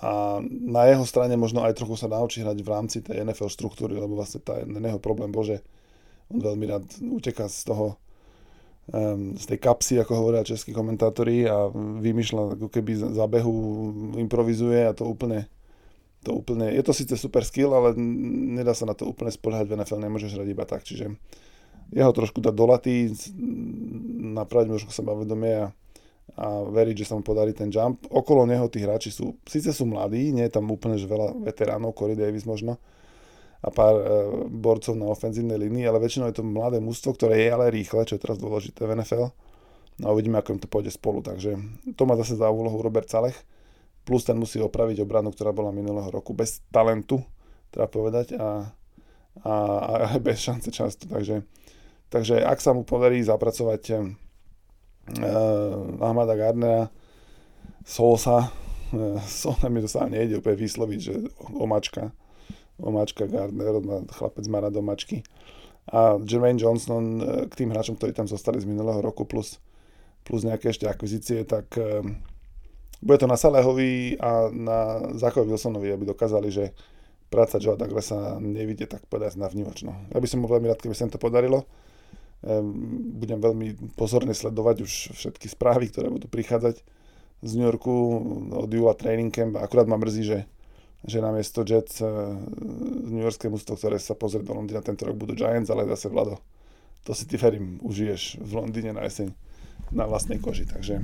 [0.00, 4.00] a na jeho strane možno aj trochu sa naučí hrať v rámci tej NFL štruktúry,
[4.00, 5.60] lebo vlastne tá, jeho problém bol, že
[6.32, 8.00] on veľmi rád uteká z toho,
[8.88, 11.68] um, z tej kapsy, ako hovoria českí komentátori a
[12.00, 13.52] vymýšľa, ako keby za behu
[14.16, 15.44] improvizuje a to úplne,
[16.24, 17.92] to úplne, je to síce super skill, ale
[18.56, 21.12] nedá sa na to úplne spoliehať v NFL, nemôžeš hrať iba tak, čiže
[21.92, 23.12] jeho trošku dať do laty,
[24.32, 25.76] napraviť možno sebavedomie a,
[26.36, 28.06] a veriť, že sa mu podarí ten jump.
[28.06, 31.96] Okolo neho tí hráči sú, síce sú mladí, nie je tam úplne že veľa veteránov,
[31.96, 32.78] Corey Davis možno,
[33.60, 34.04] a pár e,
[34.48, 38.16] borcov na ofenzívnej línii, ale väčšinou je to mladé mužstvo, ktoré je ale rýchle, čo
[38.16, 39.28] je teraz dôležité v NFL.
[40.00, 41.20] No a uvidíme, ako im to pôjde spolu.
[41.20, 41.60] Takže
[41.92, 43.36] to má zase za úlohu Robert Salech.
[44.08, 47.20] Plus ten musí opraviť obranu, ktorá bola minulého roku bez talentu,
[47.68, 48.72] treba povedať, a,
[49.44, 49.52] a,
[50.08, 51.04] a bez šance často.
[51.04, 51.44] Takže,
[52.08, 54.16] takže ak sa mu podarí zapracovať
[55.18, 56.86] uh, Ahmada Gardnera,
[57.82, 58.50] Solsa,
[58.94, 61.14] uh, Solsa mi to sa nejde úplne vysloviť, že
[61.58, 62.14] omačka,
[62.78, 63.80] omáčka Gardner,
[64.14, 65.26] chlapec má rád omáčky.
[65.90, 69.58] A Jermaine Johnson e, k tým hráčom, ktorí tam zostali z minulého roku plus,
[70.22, 72.14] plus nejaké ešte akvizície, tak um,
[73.02, 76.76] bude to na Salehovi a na Zachovi Wilsonovi, aby dokázali, že
[77.32, 79.96] práca Joe Douglasa nevidie tak povedať na vnímačno.
[80.12, 81.64] Ja by som bol veľmi rád, keby sa to podarilo.
[82.42, 86.80] Budem veľmi pozorne sledovať už všetky správy, ktoré budú prichádzať
[87.40, 87.92] z New Yorku
[88.52, 89.60] od júla training camp.
[89.60, 90.38] Akurát ma mrzí, že
[91.00, 92.36] že namiesto Jets uh,
[93.08, 96.36] New Yorkské mústvo, ktoré sa pozrie do Londýna tento rok budú Giants, ale zase Vlado,
[97.08, 99.32] to si ty verím, užiješ v Londýne na jeseň
[99.96, 101.00] na vlastnej koži, takže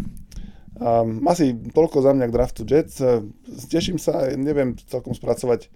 [0.76, 3.00] um, asi toľko za mňa k draftu Jets.
[3.00, 3.24] Uh,
[3.72, 5.72] teším sa, neviem celkom spracovať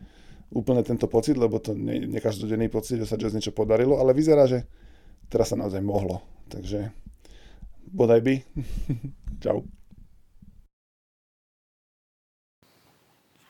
[0.53, 4.13] úplne tento pocit, lebo to nie je každodenný pocit, že sa Jets niečo podarilo, ale
[4.13, 4.69] vyzerá, že
[5.31, 6.21] teraz sa naozaj mohlo.
[6.51, 6.91] Takže
[7.95, 8.35] bodaj by.
[9.43, 9.63] Čau.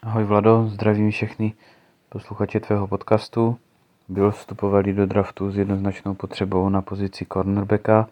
[0.03, 1.53] Ahoj Vlado, zdravím všechny
[2.09, 3.59] posluchači tvého podcastu.
[4.09, 8.09] Byl vstupovali do draftu s jednoznačnou potřebou na pozici cornerbacka.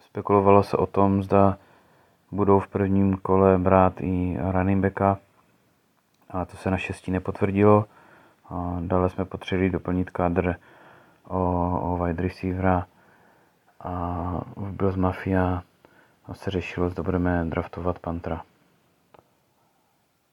[0.00, 1.58] Spekulovalo se o tom, zda
[2.30, 5.18] budou v prvním kole brát i running backa,
[6.30, 7.84] ale to se naštěstí nepotvrdilo.
[8.80, 10.54] Dále jsme potřebovali doplnit kádr
[11.28, 12.86] o, o wide receivera
[13.80, 13.92] a
[14.56, 15.62] v Bills Mafia
[16.32, 18.42] se řešilo, zda budeme draftovat Pantra.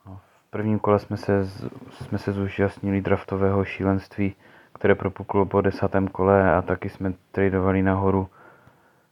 [0.06, 1.48] V prvním kole jsme se,
[1.92, 4.36] jsme se zúčastnili draftového šílenství,
[4.74, 8.30] které propuklo po desátém kole a taky jsme tradovali nahoru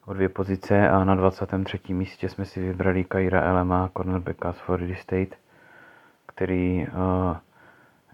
[0.05, 1.93] o dvě pozice a na 23.
[1.93, 5.35] místě jsme si vybrali Kaira Elema, cornerbacka z Florida State,
[6.25, 7.37] který uh,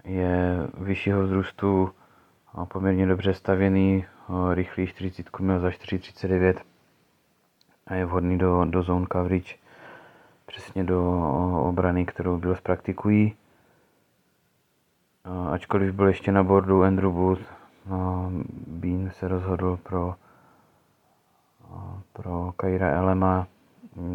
[0.04, 1.90] je vyššího vzrůstu
[2.68, 4.04] poměrně dobře stavěný,
[4.54, 6.54] rychlý 40 měl za 4,39
[7.86, 9.54] a je vhodný do, do zone coverage,
[10.46, 11.20] přesně do
[11.68, 13.34] obrany, kterou byl praktikují.
[15.50, 17.42] Ačkoliv byl ještě na bordu Andrew Booth,
[18.66, 20.14] Bean se rozhodl pro,
[22.12, 23.46] pro Kaira Elema,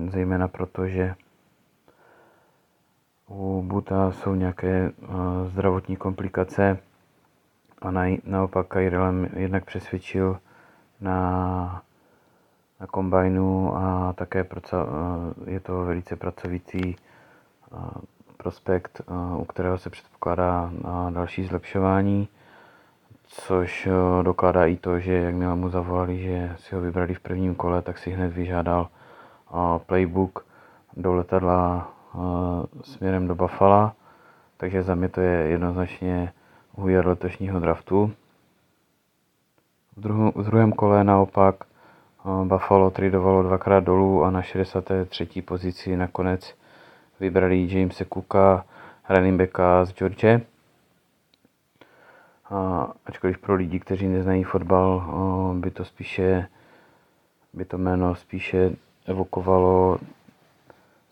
[0.10, 1.15] zejména proto, že
[3.28, 4.91] u Buta jsou nějaké
[5.48, 6.80] zdravotní komplikace
[7.86, 7.91] a
[8.26, 10.39] naopak Kairelem jednak přesvědčil
[11.02, 11.82] na,
[12.80, 14.86] na kombajnu a také praca,
[15.45, 16.95] je to velice pracovitý
[18.38, 19.02] prospekt,
[19.38, 20.71] u kterého se předpokládá
[21.10, 22.28] další zlepšování,
[23.28, 23.88] což
[24.21, 27.98] dokládá i to, že jakmile mu zavolali, že si ho vybrali v prvním kole, tak
[27.98, 28.88] si hned vyžádal
[29.86, 30.45] playbook
[30.98, 31.91] do letadla
[32.84, 33.91] směrem do Buffalo,
[34.58, 36.34] takže za mě to je jednoznačně
[36.78, 38.14] úvěr letošního draftu.
[39.98, 41.56] V, druhu, v druhém kole naopak
[42.44, 45.42] Buffalo tradovalo dvakrát dolů a na 63.
[45.42, 46.56] pozici nakonec
[47.20, 48.66] vybrali Jamese Cooka,
[49.10, 50.42] running backa z George.
[52.50, 55.04] A, ačkoliv pro lidi, kteří neznají fotbal,
[55.60, 56.48] by to spíše
[57.56, 58.72] by to jméno spíše
[59.06, 59.98] evokovalo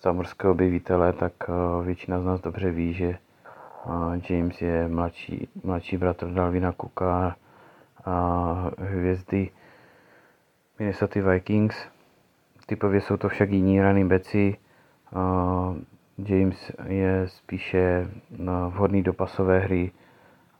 [0.01, 1.33] zámořského objevitele, tak
[1.83, 3.17] většina z nás dobře ví, že
[4.29, 7.35] James je mladší, mladší bratr Dalvina Cooka
[8.05, 9.49] a hvězdy
[10.79, 11.87] Minnesota Vikings.
[12.65, 14.57] Typově jsou to však jiní running backi.
[16.17, 18.11] James je spíše
[18.69, 19.91] vhodný do pasové hry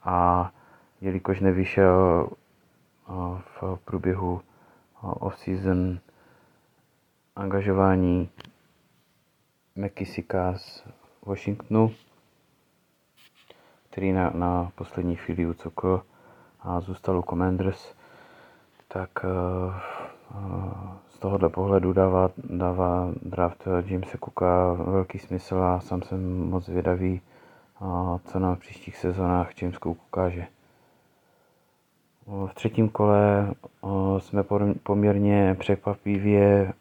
[0.04, 0.52] a
[1.02, 2.30] jelikož nevyšel
[3.40, 4.42] v průběhu
[5.02, 6.00] off-season
[7.36, 8.30] angažování
[9.76, 10.84] McKissicka z
[11.26, 11.92] Washingtonu,
[13.94, 16.02] který na, na poslední chvíli ucokl
[16.62, 17.94] a zůstal u Commanders,
[18.88, 19.74] tak uh,
[21.10, 27.22] z tohohle pohledu dává, dává draft Jamesa Cooka velký smysl a sám jsem moc zvědavý,
[27.82, 30.48] uh, co na příštích sezónách James Cook ukáže.
[32.28, 33.54] V třetím kole
[34.18, 34.44] jsme
[34.84, 36.74] poměrně překvapivě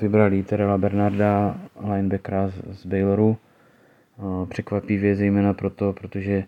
[0.00, 3.36] vybrali Terela Bernarda, linebackera z Bayloru,
[4.48, 6.44] Překvapivě zejména proto, protože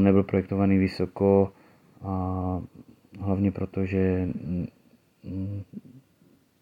[0.00, 1.52] nebyl projektovaný vysoko
[2.02, 2.62] a
[3.20, 4.28] hlavně proto, že,
[5.24, 5.62] mm,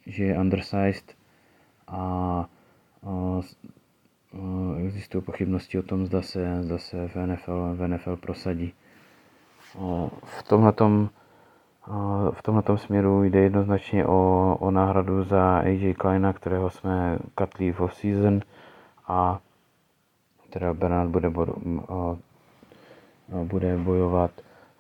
[0.07, 1.17] že je undersized
[1.89, 2.01] a,
[3.03, 3.41] a
[4.79, 8.73] existují pochybnosti o tom, zda se, zda se v, NFL, v NFL prosadí.
[10.25, 11.11] V tomhletom,
[12.31, 17.81] v tomhletom směru jde jednoznačně o, o náhradu za AJ Kleina, kterého jsme katli v
[17.81, 18.41] off-season
[19.09, 19.41] a
[20.59, 21.31] teda Bernard bude,
[23.45, 24.31] bude bojovat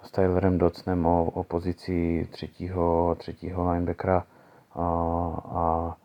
[0.02, 4.24] s Tylerem Dotsonem o, o pozici třetího, třetího linebackera
[4.74, 4.82] a,
[5.44, 5.96] a,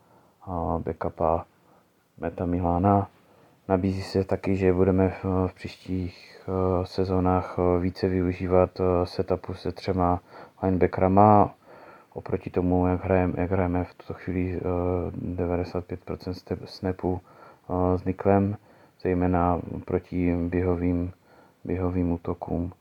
[0.42, 1.46] a backupa
[2.18, 3.08] Meta Milana.
[3.68, 6.42] Nabízí se taky, že budeme v, v příštích
[6.84, 8.70] sezónách více využívat
[9.04, 10.20] setupu se třema
[10.64, 11.54] linebackerama.
[12.14, 14.60] Oproti tomu, jak hrajeme, jak hrajeme v tuto chvíli
[15.36, 17.22] 95% snapů
[17.96, 18.58] s Niklem,
[19.02, 21.14] zejména proti běhovým,
[21.64, 22.73] běhovým útokům,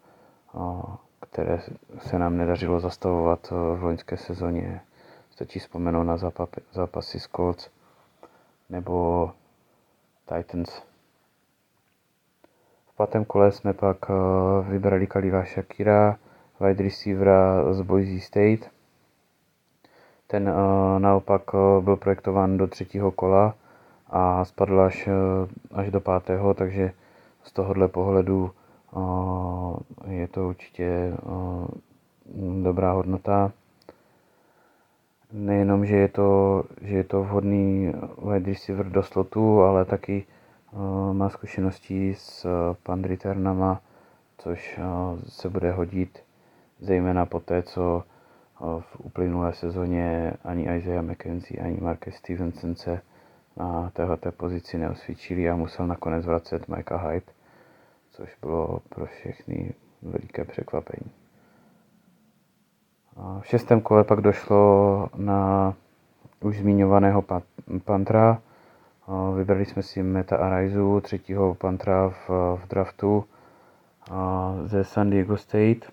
[1.20, 1.58] které
[1.98, 4.80] se nám nedařilo zastavovat v loňské sezóně.
[5.30, 6.16] Stačí vzpomenout na
[6.72, 7.70] zápasy s Colts
[8.70, 9.30] nebo
[10.28, 10.82] Titans.
[12.92, 13.96] V pátém kole jsme pak
[14.68, 16.18] vybrali Kalila Shakira,
[16.60, 18.70] wide receivera z Boise State.
[20.26, 20.54] Ten
[20.98, 21.42] naopak
[21.80, 23.54] byl projektován do třetího kola
[24.10, 25.12] a spadl až, eh,
[25.74, 26.92] až do pátého, takže
[27.44, 31.66] z tohohle pohledu eh, je to určitě eh,
[32.62, 33.52] dobrá hodnota.
[35.32, 40.26] Nejenom, že je to, že je to vhodný wide receiver do slotu, ale taky
[41.12, 42.46] má zkušenosti s
[42.82, 43.80] punt returnama,
[44.38, 44.80] což
[45.28, 46.18] se bude hodit
[46.80, 48.02] zejména po té, co
[48.80, 53.00] v uplynulé sezóně ani Isaiah McKenzie, ani Marcus Stevenson se
[53.60, 57.32] na této pozici neosvědčili a musel nakonec vracet Micah Hyde,
[58.10, 61.10] což bylo pro všechny veliké překvapení.
[63.40, 65.74] V šestém kole pak došlo na
[66.40, 67.24] už zmiňovaného
[67.84, 68.42] Pantra.
[69.36, 73.24] Vybrali jsme si Meta Araizu, třetího Pantra v, v draftu
[74.64, 75.92] ze San Diego State.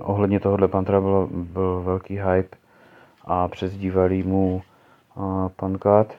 [0.00, 2.56] Ohledně tohohle Pantra byl, byl velký hype
[3.24, 4.62] a přezdívali mu
[5.56, 6.14] Pankat.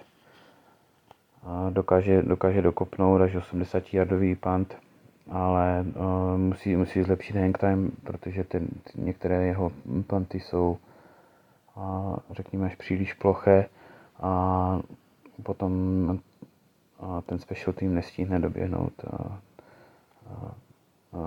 [1.69, 4.77] Dokáže, dokáže dokopnout až 80 yardový pant,
[5.31, 9.71] ale uh, musí, musí zlepšit hang time, protože ten, některé jeho
[10.07, 10.77] panty jsou
[12.31, 13.65] řekněme až příliš ploché
[14.19, 14.79] a
[15.43, 16.19] potom
[17.25, 18.93] ten special team nestihne doběhnout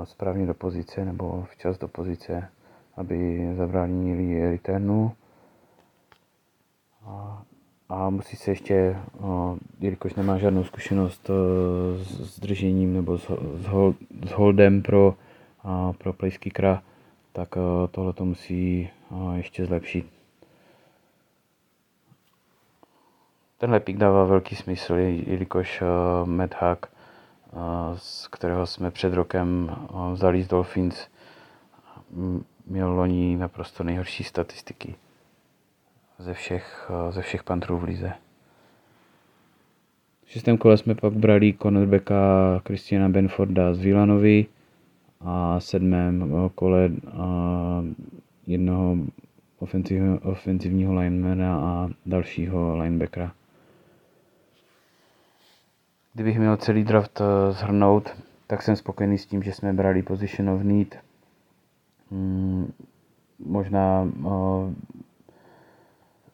[0.05, 2.49] správně do pozice nebo včas do pozice,
[2.97, 5.13] aby zabránili returnu.
[7.05, 7.43] A
[7.93, 8.97] a musí se ještě,
[9.81, 11.31] jelikož nemá žádnou zkušenost
[12.03, 13.31] s držením nebo s,
[14.35, 15.15] holdem pro,
[15.99, 16.13] pro
[16.53, 16.83] kra,
[17.33, 17.55] tak
[17.91, 18.91] tohle to musí
[19.35, 20.07] ještě zlepšit.
[23.59, 25.83] Tenhle pik dává velký smysl, jelikož
[26.25, 26.87] Matt Hack,
[27.97, 29.77] z kterého jsme před rokem
[30.13, 31.09] vzali z Dolphins,
[32.67, 34.95] měl loni naprosto nejhorší statistiky
[36.19, 38.13] ze všech, eh, ze všech pantrů v lize.
[40.25, 42.15] V šestém kole jsme pak brali cornerbacka
[42.67, 44.47] Christiana Benforda z Villanovi
[45.21, 47.11] a v sedmém eh, kole eh,
[48.47, 48.97] jednoho
[49.59, 53.33] ofenzivního, ofenzivního linemana a dalšího linebackera.
[56.15, 58.11] Kdybych měl celý draft zhrnout,
[58.47, 60.99] tak jsem spokojený s tím, že jsme brali position of need.
[62.11, 62.73] Hmm,
[63.39, 64.09] možná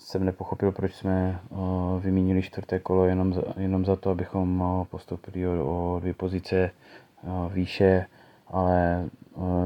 [0.08, 1.58] jsem nepochopil, proč jsme uh,
[2.00, 6.70] vymínili čtvrté kolo jenom za, jenom za to, abychom uh, postoupili o, o dvě pozice
[7.22, 8.06] uh, výše,
[8.46, 9.04] ale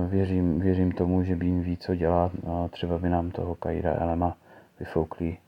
[0.09, 4.37] věřím, věřím tomu, že jim ví, co dělat a třeba by nám toho Kaira Elema
[4.81, 5.39] vyfoukli,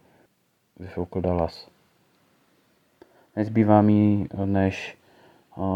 [0.80, 1.68] vyfoukl Dallas.
[3.36, 4.98] Nezbývá mi, než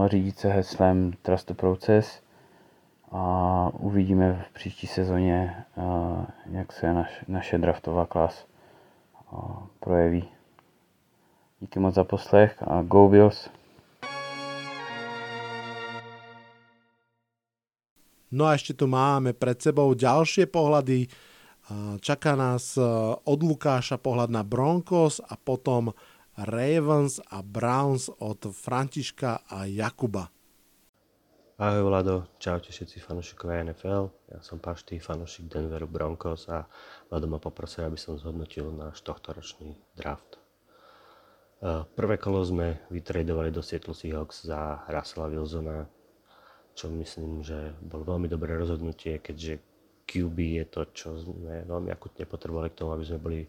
[0.07, 2.23] řídit se heslem Trust the Process
[3.13, 5.65] a uvidíme v příští sezóně,
[6.51, 8.47] jak se naš, naše draftová klas
[9.81, 10.29] projeví.
[11.61, 13.51] Díky moc za poslech a go Bills.
[18.29, 21.09] No a ešte tu máme pred sebou ďalšie pohľady.
[22.01, 22.85] Čaká nás e,
[23.25, 25.93] od Lukáša pohľad na Broncos a potom
[26.37, 30.33] Ravens a Browns od Františka a Jakuba.
[31.59, 34.15] Ahoj Vlado, čaute všetci fanúšikovia NFL.
[34.31, 36.71] Ja som Pašty, fanúšik Denveru Broncos a
[37.11, 40.39] Vlado ma poprosil, aby som zhodnotil náš tohtoročný draft.
[41.59, 45.91] E, prvé kolo sme vytredovali do Seattle Seahawks za Russella Wilsona,
[46.79, 49.59] čo myslím, že bol veľmi dobré rozhodnutie, keďže
[50.07, 53.41] QB je to, čo sme veľmi akutne potrebovali k tomu, aby sme boli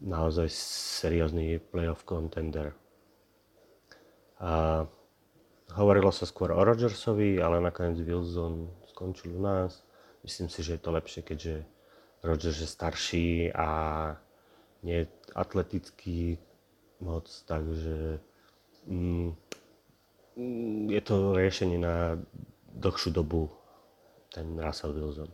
[0.00, 0.48] naozaj
[1.04, 2.72] seriózny playoff contender.
[4.40, 4.88] A
[5.72, 9.80] Hovorilo sa skôr o Rodgersovi, ale nakoniec Wilson skončil u nás.
[10.20, 11.54] Myslím si, že je to lepšie, keďže
[12.20, 13.68] Rodgers je starší a
[14.84, 16.36] nie je atletický
[17.00, 18.20] moc, takže
[18.88, 19.32] mm,
[20.88, 22.16] je to riešenie na
[22.74, 23.52] dlhšiu dobu,
[24.32, 25.30] ten Russell Wilson.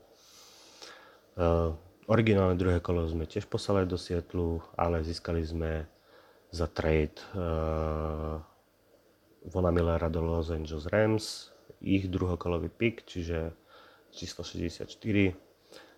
[1.39, 1.73] Uh,
[2.11, 5.87] originálne druhé kolo sme tiež poslali do Sietlu, ale získali sme
[6.51, 8.43] za trade uh,
[9.49, 11.49] Vona Millera do Los Angeles Rams,
[11.81, 13.57] ich druhokolový pick, čiže
[14.13, 14.85] číslo 64,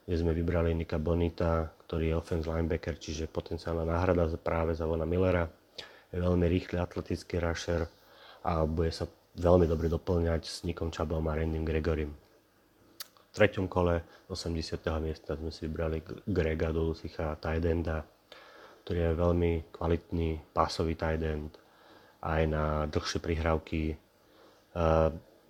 [0.06, 5.02] kde sme vybrali Nika Bonita, ktorý je offense linebacker, čiže potenciálna náhrada práve za Vona
[5.02, 5.50] Millera.
[6.14, 7.88] Je veľmi rýchly, atletický rusher
[8.46, 12.12] a bude sa veľmi dobre doplňať s Nikom Čabom a Randym Gregorym.
[12.12, 14.76] V treťom kole 80.
[15.00, 18.04] miesta sme si vybrali Grega Dulusicha, tight enda,
[18.84, 21.61] ktorý je veľmi kvalitný pásový tight end
[22.22, 23.98] aj na dlhšie prihrávky.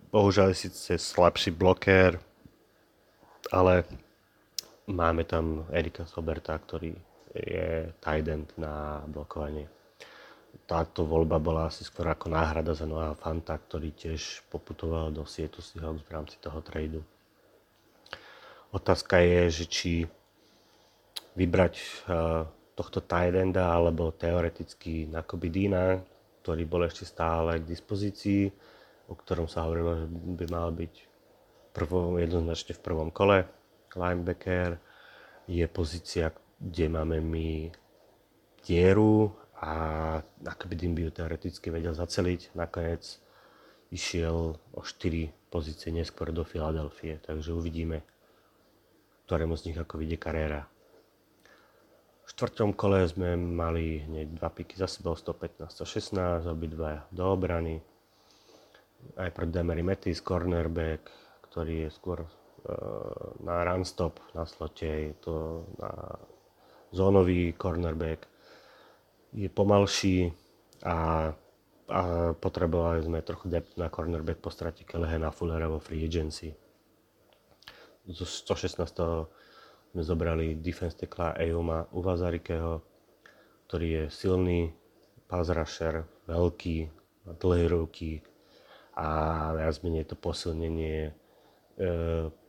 [0.09, 2.17] Bohužiaľ je síce slabší bloker,
[3.53, 3.85] ale
[4.89, 6.97] máme tam Erika Soberta, ktorý
[7.33, 9.69] je tight end na blokovanie.
[10.69, 15.65] Táto voľba bola asi skôr ako náhrada za Noah Fanta, ktorý tiež poputoval do Seattle
[15.65, 17.01] Seahawks v rámci toho tradu.
[18.69, 19.93] Otázka je, že či
[21.33, 22.05] vybrať
[22.77, 26.05] tohto tight alebo teoreticky na Dina,
[26.43, 28.51] ktorý bol ešte stále k dispozícii,
[29.07, 30.93] o ktorom sa hovorilo, že by mal byť
[31.71, 33.47] prvom, jednoznačne v prvom kole.
[33.95, 34.75] Linebacker
[35.47, 37.71] je pozícia, kde máme my
[38.67, 39.31] dieru
[39.63, 39.71] a
[40.43, 42.59] ako by tým ju teoreticky vedel zaceliť.
[42.59, 43.23] Nakoniec
[43.95, 48.03] išiel o 4 pozície neskôr do Filadelfie, takže uvidíme,
[49.29, 50.72] ktorému z nich ako vidie kariéra.
[52.23, 57.83] V štvrtom kole sme mali hneď dva piky za sebou, 115-116, obidva do obrany.
[59.19, 61.11] Aj pred Demery Metis, cornerback,
[61.51, 62.29] ktorý je skôr uh,
[63.43, 65.91] na run stop na slote, je to na
[66.95, 68.23] zónový cornerback.
[69.35, 70.31] Je pomalší
[70.87, 71.27] a,
[71.91, 72.01] a
[72.39, 76.55] potrebovali sme trochu depth na cornerback po strate Kelehena Fullera vo free agency.
[78.07, 79.42] Zo 116
[79.93, 82.81] sme zobrali defense tekla Ejoma Uvazarikeho,
[83.69, 84.59] ktorý je silný
[85.29, 86.89] pass rusher, veľký,
[87.37, 88.25] dlhé ruky
[88.97, 89.07] a
[89.53, 91.11] viac menej to posilnenie e,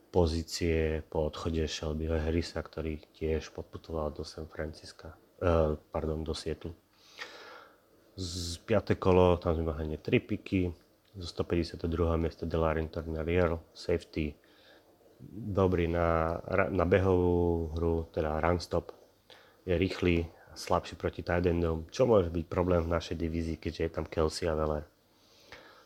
[0.09, 6.73] pozície po odchode Shelbyho Harrisa, ktorý tiež poputoval do San Francisca, e, pardon, do Sietlu.
[8.17, 8.97] Z 5.
[8.97, 10.73] kolo, tam sme mali 3 piky,
[11.15, 12.17] zo 152.
[12.17, 14.35] miesta Delarin Turner safety,
[15.23, 16.39] dobrý na,
[16.69, 18.93] na behovú hru, teda run stop.
[19.65, 23.91] Je rýchly, slabší proti tight endom, čo môže byť problém v našej divízii, keďže je
[23.91, 24.87] tam Kelsey a Veller.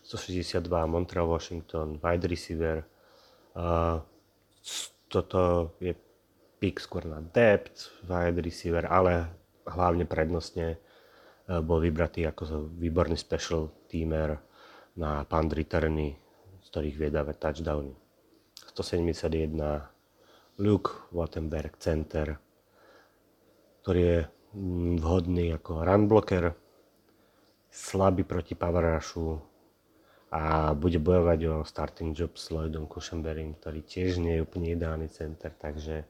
[0.05, 2.85] 162 Montreal Washington, wide receiver.
[3.57, 3.99] Uh,
[5.09, 5.93] toto je
[6.61, 9.27] pick skôr na depth, wide receiver, ale
[9.65, 14.37] hlavne prednostne uh, bol vybratý ako výborný special teamer
[14.95, 16.15] na punt returny,
[16.61, 18.08] z ktorých vie dávať touchdowny.
[18.69, 19.57] 171
[20.61, 22.37] Luke Wattenberg center,
[23.81, 24.19] ktorý je
[24.53, 26.53] mm, vhodný ako run blocker,
[27.73, 29.41] slabý proti power rushu
[30.29, 35.09] a bude bojovať o starting job s Lloydom Cushenberrym, ktorý tiež nie je úplne ideálny
[35.09, 36.05] center, takže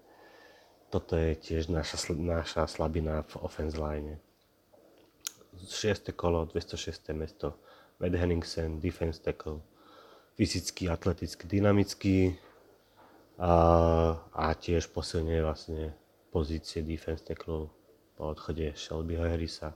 [0.92, 4.20] toto je tiež naša, naša slabina v offense line.
[5.64, 6.12] 6.
[6.12, 7.16] kolo, 206.
[7.16, 7.56] mesto,
[8.00, 9.64] Matt Henningsen, defense tackle,
[10.36, 12.36] fyzicky, atleticky, dynamický,
[13.40, 15.84] a, tiež posilňuje vlastne
[16.28, 17.72] pozície defense tacklov
[18.20, 19.72] po odchode Shelbyho Harrisa.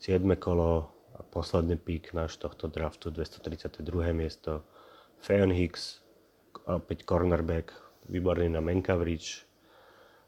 [0.00, 0.24] 7.
[0.40, 3.84] kolo a posledný pík náš tohto draftu, 232.
[4.16, 4.64] miesto.
[5.20, 6.00] Feon Hicks,
[6.64, 7.72] opäť cornerback,
[8.08, 9.44] výborný na man coverage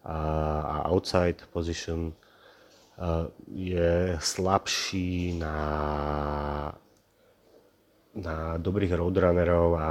[0.04, 0.16] a,
[0.64, 2.12] a outside position.
[3.00, 5.56] A je slabší na,
[8.16, 9.88] na dobrých roadrunnerov a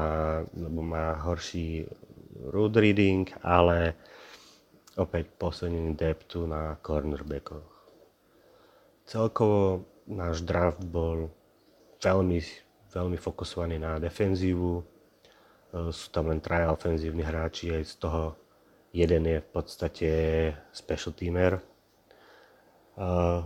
[0.53, 1.87] lebo má horší
[2.51, 3.97] road reading, ale
[4.97, 7.69] opäť posilnenie deptu na cornerbackoch.
[9.07, 11.31] Celkovo náš draft bol
[12.01, 12.39] veľmi,
[12.91, 14.81] veľmi fokusovaný na defenzívu.
[14.81, 14.83] E,
[15.93, 18.23] sú tam len traja ofenzívni hráči, aj z toho
[18.91, 20.09] jeden je v podstate
[20.73, 21.61] special teamer.
[22.97, 23.45] Uh,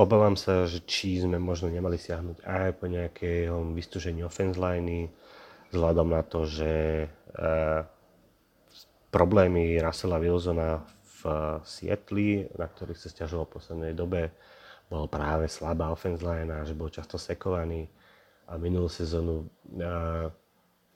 [0.00, 5.12] obávam sa, že či sme možno nemali siahnuť aj po nejakého vystúžení offense liney,
[5.74, 7.04] vzhľadom na to, že
[9.08, 10.84] problémy Russella Wilsona
[11.18, 11.20] v
[11.66, 14.30] Sietli, na ktorých sa stiažoval v poslednej dobe,
[14.88, 17.88] bol práve slabá offense line že bol často sekovaný.
[18.48, 20.32] A minulú sezónu uh,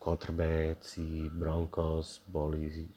[0.01, 2.89] quarterbacki Broncos boli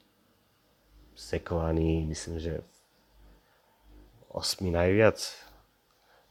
[1.12, 2.64] sekovaní, myslím, že
[4.32, 5.20] 8 najviac.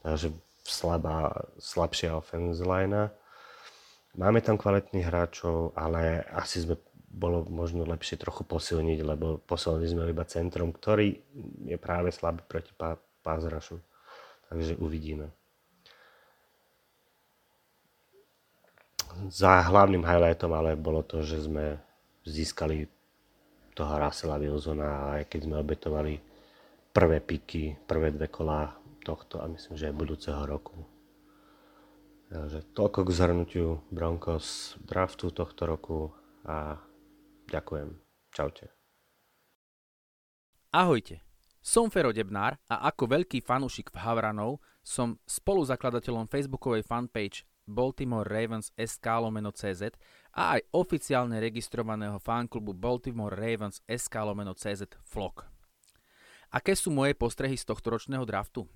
[0.02, 0.34] Takže
[0.66, 3.14] slabá, slabšia offense line.
[4.18, 6.82] Máme tam kvalitných hráčov, ale asi sme
[7.16, 11.16] bolo možno lepšie trochu posilniť, lebo posilnili sme iba centrom, ktorý
[11.64, 13.80] je práve slabý proti pá, pázrašu.
[14.52, 15.32] Takže uvidíme.
[19.32, 21.80] Za hlavným highlightom ale bolo to, že sme
[22.28, 22.84] získali
[23.72, 26.14] toho Russella Wilsona, aj keď sme obetovali
[26.92, 28.76] prvé piky, prvé dve kolá
[29.08, 30.76] tohto a myslím, že aj budúceho roku.
[32.28, 36.12] Takže toľko k zhrnutiu Broncos draftu tohto roku
[36.44, 36.80] a
[37.56, 37.90] ďakujem.
[38.36, 38.68] Čaute.
[40.76, 41.24] Ahojte,
[41.64, 48.70] som Fero Debnár a ako veľký fanúšik v Havranov som spoluzakladateľom facebookovej fanpage Baltimore Ravens
[48.78, 49.96] SK lomeno CZ
[50.36, 55.48] a aj oficiálne registrovaného fanklubu Baltimore Ravens SK lomeno CZ FLOG.
[56.54, 58.70] Aké sú moje postrehy z tohto ročného draftu?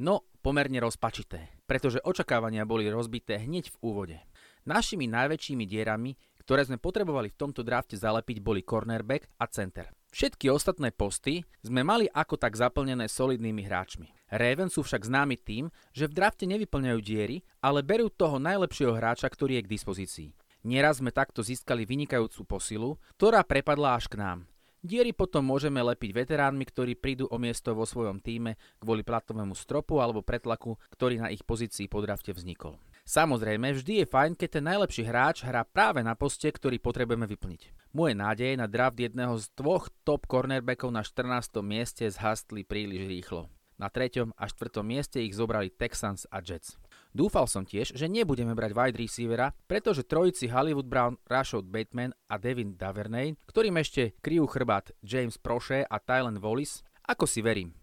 [0.00, 4.16] No, pomerne rozpačité, pretože očakávania boli rozbité hneď v úvode.
[4.64, 9.88] Našimi najväčšími dierami, ktoré sme potrebovali v tomto drafte zalepiť, boli cornerback a center.
[10.12, 14.12] Všetky ostatné posty sme mali ako tak zaplnené solidnými hráčmi.
[14.28, 19.32] Ravens sú však známi tým, že v drafte nevyplňajú diery, ale berú toho najlepšieho hráča,
[19.32, 20.28] ktorý je k dispozícii.
[20.68, 24.38] Nieraz sme takto získali vynikajúcu posilu, ktorá prepadla až k nám.
[24.82, 30.02] Diery potom môžeme lepiť veteránmi, ktorí prídu o miesto vo svojom týme kvôli platovému stropu
[30.02, 32.82] alebo pretlaku, ktorý na ich pozícii po drafte vznikol.
[33.02, 37.92] Samozrejme, vždy je fajn, keď ten najlepší hráč hrá práve na poste, ktorý potrebujeme vyplniť.
[37.92, 41.60] Moje nádeje na draft jedného z dvoch top cornerbackov na 14.
[41.66, 43.50] mieste zhastli príliš rýchlo.
[43.76, 44.30] Na 3.
[44.38, 44.86] a 4.
[44.86, 46.78] mieste ich zobrali Texans a Jets.
[47.10, 52.38] Dúfal som tiež, že nebudeme brať wide receivera, pretože trojici Hollywood Brown, Rashad Bateman a
[52.38, 57.74] Devin Davernay, ktorým ešte kryjú chrbát James Proche a Tylen Wallis, ako si verím.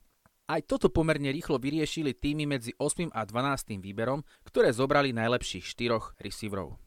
[0.50, 3.14] Aj toto pomerne rýchlo vyriešili týmy medzi 8.
[3.14, 3.78] a 12.
[3.86, 6.82] výberom, ktoré zobrali najlepších štyroch receiverov.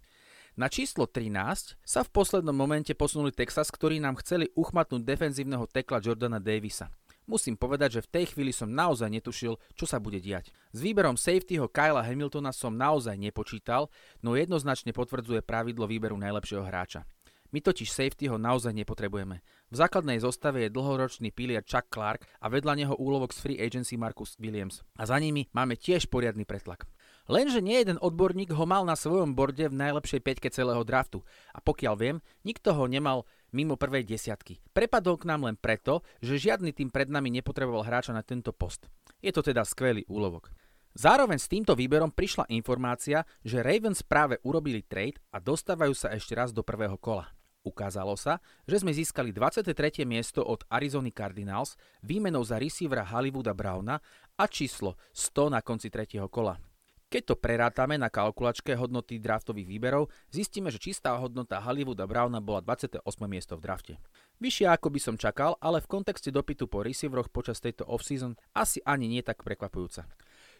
[0.58, 6.02] Na číslo 13 sa v poslednom momente posunuli Texas, ktorí nám chceli uchmatnúť defenzívneho tekla
[6.02, 6.90] Jordana Davisa.
[7.30, 10.50] Musím povedať, že v tej chvíli som naozaj netušil, čo sa bude diať.
[10.74, 13.86] S výberom safetyho Kyla Hamiltona som naozaj nepočítal,
[14.26, 17.06] no jednoznačne potvrdzuje pravidlo výberu najlepšieho hráča.
[17.52, 19.44] My totiž safety ho naozaj nepotrebujeme.
[19.68, 24.00] V základnej zostave je dlhoročný pilier Chuck Clark a vedľa neho úlovok z free agency
[24.00, 24.80] Marcus Williams.
[24.96, 26.88] A za nimi máme tiež poriadny pretlak.
[27.28, 31.20] Lenže nie jeden odborník ho mal na svojom borde v najlepšej peťke celého draftu.
[31.52, 34.58] A pokiaľ viem, nikto ho nemal mimo prvej desiatky.
[34.72, 38.88] Prepadol k nám len preto, že žiadny tým pred nami nepotreboval hráča na tento post.
[39.20, 40.50] Je to teda skvelý úlovok.
[40.92, 46.36] Zároveň s týmto výberom prišla informácia, že Ravens práve urobili trade a dostávajú sa ešte
[46.36, 47.32] raz do prvého kola.
[47.62, 50.02] Ukázalo sa, že sme získali 23.
[50.02, 54.02] miesto od Arizony Cardinals výmenou za receivera Hollywooda Browna
[54.34, 56.58] a číslo 100 na konci tretieho kola.
[57.06, 62.64] Keď to prerátame na kalkulačke hodnoty draftových výberov, zistíme, že čistá hodnota Hollywooda Browna bola
[62.64, 62.98] 28.
[63.30, 63.94] miesto v drafte.
[64.42, 68.82] Vyššia ako by som čakal, ale v kontexte dopytu po receiveroch počas tejto offseason asi
[68.82, 70.08] ani nie tak prekvapujúca.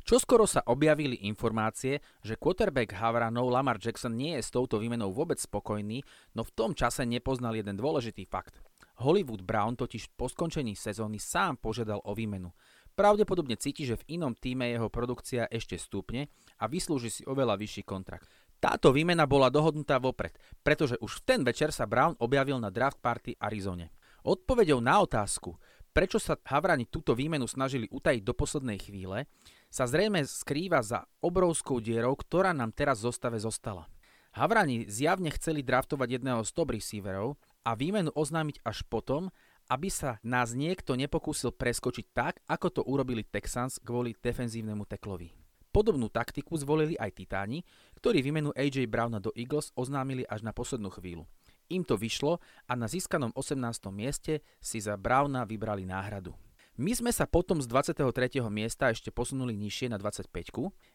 [0.03, 5.39] Čoskoro sa objavili informácie, že quarterback Havranov Lamar Jackson nie je s touto výmenou vôbec
[5.39, 6.03] spokojný,
[6.35, 8.59] no v tom čase nepoznal jeden dôležitý fakt.
[8.99, 12.51] Hollywood Brown totiž po skončení sezóny sám požiadal o výmenu.
[12.93, 16.29] Pravdepodobne cíti, že v inom týme jeho produkcia ešte stúpne
[16.61, 18.29] a vyslúži si oveľa vyšší kontrakt.
[18.63, 23.01] Táto výmena bola dohodnutá vopred, pretože už v ten večer sa Brown objavil na draft
[23.03, 23.91] party Arizone.
[24.23, 25.59] Odpovedou na otázku,
[25.91, 29.27] prečo sa Havrani túto výmenu snažili utajiť do poslednej chvíle,
[29.73, 33.89] sa zrejme skrýva za obrovskou dierou, ktorá nám teraz v zostave zostala.
[34.37, 39.33] Havrani zjavne chceli draftovať jedného z top receiverov a výmenu oznámiť až potom,
[39.73, 45.33] aby sa nás niekto nepokúsil preskočiť tak, ako to urobili Texans kvôli defenzívnemu teklovi.
[45.73, 47.65] Podobnú taktiku zvolili aj Titáni,
[47.97, 51.25] ktorí výmenu AJ Browna do Eagles oznámili až na poslednú chvíľu.
[51.73, 53.57] Im to vyšlo a na získanom 18.
[53.89, 56.37] mieste si za Browna vybrali náhradu.
[56.81, 58.41] My sme sa potom z 23.
[58.49, 60.33] miesta ešte posunuli nižšie na 25,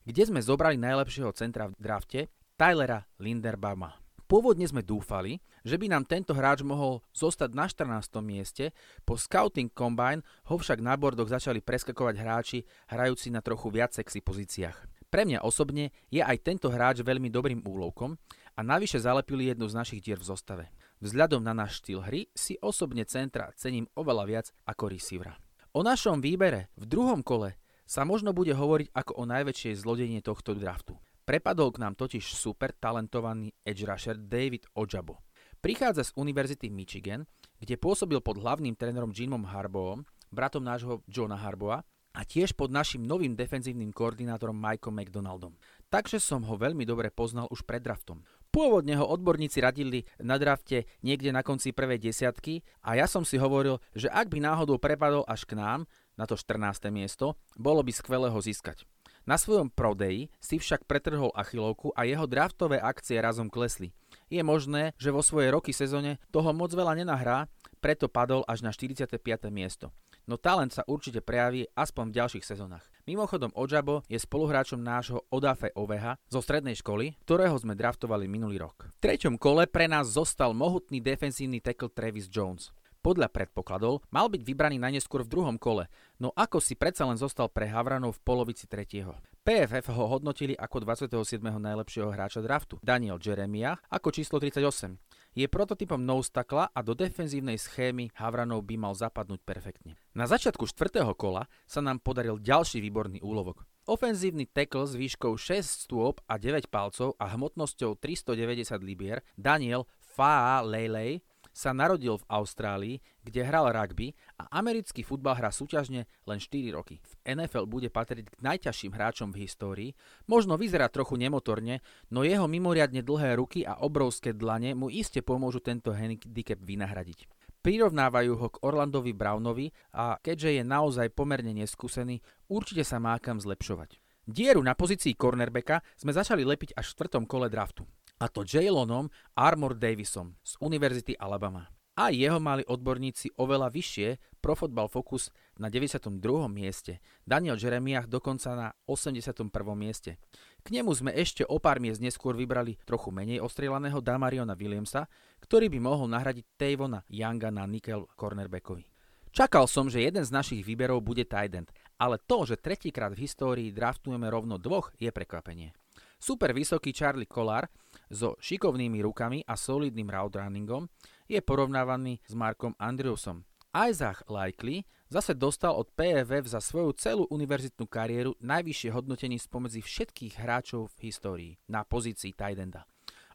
[0.10, 3.94] kde sme zobrali najlepšieho centra v drafte Tylera Linderbauma.
[4.26, 8.10] Pôvodne sme dúfali, že by nám tento hráč mohol zostať na 14.
[8.26, 8.74] mieste,
[9.06, 14.26] po Scouting Combine ho však na bordoch začali preskakovať hráči hrajúci na trochu viac sexy
[14.26, 14.98] pozíciách.
[15.14, 18.18] Pre mňa osobne je aj tento hráč veľmi dobrým úlovkom
[18.58, 20.66] a navyše zalepili jednu z našich dier v zostave.
[21.06, 25.38] Vzhľadom na náš štýl hry si osobne centra cením oveľa viac ako receivera.
[25.78, 27.54] O našom výbere v druhom kole
[27.86, 30.98] sa možno bude hovoriť ako o najväčšej zlodenie tohto draftu.
[31.22, 35.22] Prepadol k nám totiž super talentovaný edge rusher David Ojabo.
[35.62, 37.30] Prichádza z Univerzity Michigan,
[37.62, 40.02] kde pôsobil pod hlavným trénerom Jimom Harbowom,
[40.34, 41.86] bratom nášho Johna Harboa,
[42.18, 45.54] a tiež pod našim novým defenzívnym koordinátorom Mikeom McDonaldom.
[45.94, 48.26] Takže som ho veľmi dobre poznal už pred draftom.
[48.50, 53.38] Pôvodne ho odborníci radili na drafte niekde na konci prvej desiatky a ja som si
[53.38, 55.86] hovoril, že ak by náhodou prepadol až k nám,
[56.18, 56.90] na to 14.
[56.90, 58.88] miesto, bolo by skvelé ho získať.
[59.28, 63.92] Na svojom prodeji si však pretrhol achilovku a jeho draftové akcie razom klesli.
[64.32, 67.52] Je možné, že vo svojej roky sezóne toho moc veľa nenahrá,
[67.84, 69.20] preto padol až na 45.
[69.52, 69.92] miesto.
[70.28, 72.84] No talent sa určite prejaví aspoň v ďalších sezónach.
[73.08, 78.92] Mimochodom Ojabo je spoluhráčom nášho Odafe Oveha zo strednej školy, ktorého sme draftovali minulý rok.
[79.00, 82.76] V treťom kole pre nás zostal mohutný defensívny tackle Travis Jones
[83.08, 85.88] podľa predpokladov mal byť vybraný najneskôr v druhom kole,
[86.20, 89.16] no ako si predsa len zostal pre Havranov v polovici tretieho.
[89.48, 91.40] PFF ho hodnotili ako 27.
[91.40, 95.00] najlepšieho hráča draftu, Daniel Jeremiah ako číslo 38.
[95.38, 99.94] Je prototypom nose a do defenzívnej schémy Havranov by mal zapadnúť perfektne.
[100.18, 103.62] Na začiatku štvrtého kola sa nám podaril ďalší výborný úlovok.
[103.86, 110.66] Ofenzívny tackle s výškou 6 stôp a 9 palcov a hmotnosťou 390 libier Daniel Faa
[110.66, 111.22] Lele
[111.58, 112.96] sa narodil v Austrálii,
[113.26, 117.02] kde hral rugby a americký futbal hrá súťažne len 4 roky.
[117.02, 119.90] V NFL bude patriť k najťažším hráčom v histórii,
[120.30, 121.82] možno vyzerá trochu nemotorne,
[122.14, 127.26] no jeho mimoriadne dlhé ruky a obrovské dlane mu iste pomôžu tento handicap vynahradiť.
[127.66, 132.22] Prirovnávajú ho k Orlandovi Brownovi a keďže je naozaj pomerne neskúsený,
[132.54, 133.98] určite sa má kam zlepšovať.
[134.30, 137.88] Dieru na pozícii cornerbacka sme začali lepiť až v štvrtom kole draftu
[138.18, 141.70] a to Jaylonom Armor Davisom z Univerzity Alabama.
[141.98, 146.14] A jeho mali odborníci oveľa vyššie, Pro Football Focus na 92.
[146.46, 149.50] mieste, Daniel Jeremiah dokonca na 81.
[149.74, 150.22] mieste.
[150.62, 155.10] K nemu sme ešte o pár miest neskôr vybrali trochu menej ostrelaného Damariona Williamsa,
[155.42, 158.86] ktorý by mohol nahradiť Tavona Younga na nickel cornerbackovi.
[159.34, 161.54] Čakal som, že jeden z našich výberov bude tight
[161.98, 165.74] ale to, že tretíkrát v histórii draftujeme rovno dvoch, je prekvapenie.
[166.18, 167.70] Super vysoký Charlie Collar
[168.12, 170.88] so šikovnými rukami a solidným route runningom
[171.28, 173.44] je porovnávaný s Markom Andrewsom.
[173.76, 180.40] Isaac Likely zase dostal od PFF za svoju celú univerzitnú kariéru najvyššie hodnotenie spomedzi všetkých
[180.40, 182.88] hráčov v histórii na pozícii tight enda.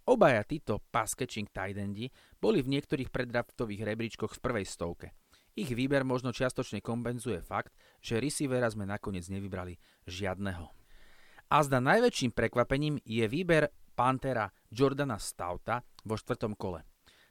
[0.02, 2.10] Obaja títo pass catching tight endi
[2.42, 5.14] boli v niektorých predraftových rebríčkoch v prvej stovke.
[5.54, 9.76] Ich výber možno čiastočne kompenzuje fakt, že receivera sme nakoniec nevybrali
[10.08, 10.72] žiadneho.
[11.52, 16.82] A zda najväčším prekvapením je výber Pantera Jordana Stauta vo štvrtom kole.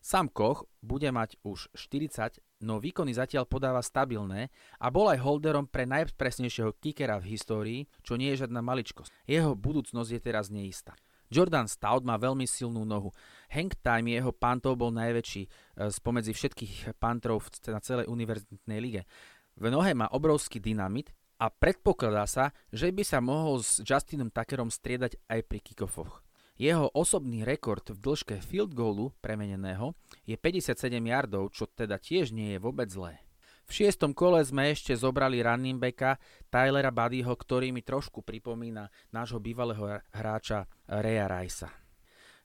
[0.02, 4.50] Sam Koch bude mať už 40, no výkony zatiaľ podáva stabilné
[4.82, 9.14] a bol aj holderom pre najpresnejšieho kickera v histórii, čo nie je žiadna maličkosť.
[9.30, 10.98] Jeho budúcnosť je teraz neistá.
[11.32, 13.14] Jordan Stout má veľmi silnú nohu.
[13.54, 15.50] Hank time jeho pantov bol najväčší e,
[15.88, 19.02] spomedzi všetkých pantrov na celej univerzitnej lige.
[19.56, 24.68] V nohe má obrovský dynamit a predpokladá sa, že by sa mohol s Justinom Tuckerom
[24.68, 26.20] striedať aj pri kickoffoch.
[26.62, 29.98] Jeho osobný rekord v dĺžke field goalu premeneného
[30.30, 33.18] je 57 yardov, čo teda tiež nie je vôbec zlé.
[33.66, 36.22] V šiestom kole sme ešte zobrali running backa
[36.54, 41.74] Tylera Buddyho, ktorý mi trošku pripomína nášho bývalého hráča Reya Ricea.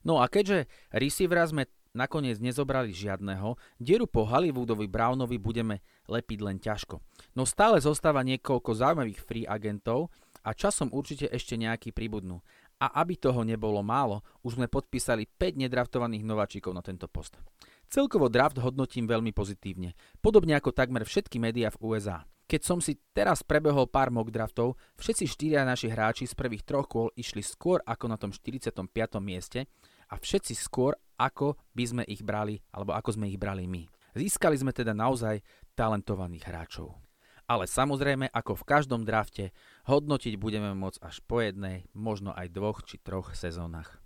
[0.00, 0.64] No a keďže
[0.96, 7.04] receivera sme nakoniec nezobrali žiadneho, dieru po Hollywoodovi Brownovi budeme lepiť len ťažko.
[7.36, 10.08] No stále zostáva niekoľko zaujímavých free agentov
[10.46, 12.38] a časom určite ešte nejaký pribudnú.
[12.76, 17.40] A aby toho nebolo málo, už sme podpísali 5 nedraftovaných nováčikov na tento post.
[17.88, 22.26] Celkovo draft hodnotím veľmi pozitívne, podobne ako takmer všetky médiá v USA.
[22.46, 26.86] Keď som si teraz prebehol pár mock draftov, všetci štyria naši hráči z prvých troch
[26.86, 28.86] kôl išli skôr ako na tom 45.
[29.18, 29.66] mieste
[30.06, 33.82] a všetci skôr ako by sme ich brali, alebo ako sme ich brali my.
[34.14, 35.42] Získali sme teda naozaj
[35.74, 37.05] talentovaných hráčov.
[37.46, 39.54] Ale samozrejme, ako v každom drafte,
[39.86, 44.02] hodnotiť budeme môcť až po jednej, možno aj dvoch či troch sezónach.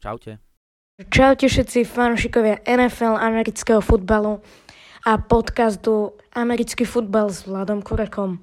[0.00, 0.40] Čaute.
[0.98, 4.40] Čaute všetci fanšikovia NFL amerického futbalu
[5.04, 8.40] a podcastu Americký futbal s Vladom Kurekom.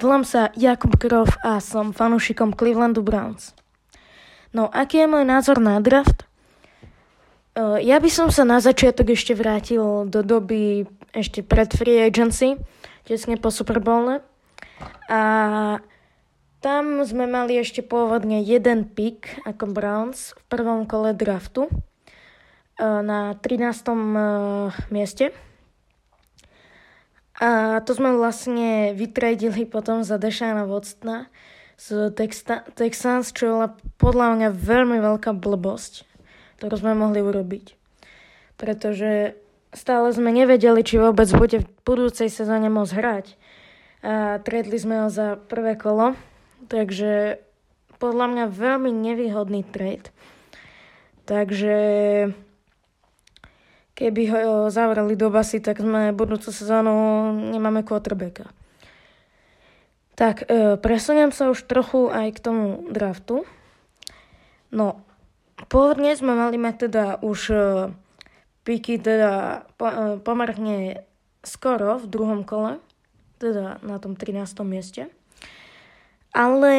[0.00, 3.52] Volám sa Jakub Grof a som fanúšikom Clevelandu Browns.
[4.56, 6.24] No, aký je môj názor na draft?
[7.52, 12.58] Uh, ja by som sa na začiatok ešte vrátil do doby ešte pred free agency,
[13.04, 13.80] tesne po Super.
[15.08, 15.20] A
[16.58, 23.38] tam sme mali ešte pôvodne jeden pick ako Browns v prvom kole draftu uh, na
[23.38, 23.88] 13.
[23.88, 25.30] Uh, mieste.
[27.38, 31.30] A to sme vlastne vytredili potom za Dešana Watsona
[31.78, 33.68] z Texta- Texans, čo bola
[34.02, 36.08] podľa mňa veľmi veľká blbosť
[36.58, 37.78] ktorú sme mohli urobiť.
[38.58, 39.38] Pretože
[39.74, 43.26] stále sme nevedeli, či vôbec bude v budúcej sezóne môcť hrať.
[44.02, 46.14] A tredli sme ho za prvé kolo,
[46.70, 47.42] takže
[47.98, 50.14] podľa mňa veľmi nevýhodný trade.
[51.26, 51.76] Takže
[53.98, 56.94] keby ho zavreli do basy, tak sme budúcu sezónu
[57.50, 58.48] nemáme quarterbacka.
[60.14, 63.42] Tak, e, presuniem sa už trochu aj k tomu draftu.
[64.70, 65.02] No,
[65.66, 67.90] Pôvodne sme mali mať teda už uh,
[68.68, 71.08] piky teda uh, pomerne
[71.40, 72.76] skoro v druhom kole,
[73.40, 74.44] teda na tom 13.
[74.68, 75.08] mieste.
[76.36, 76.76] Ale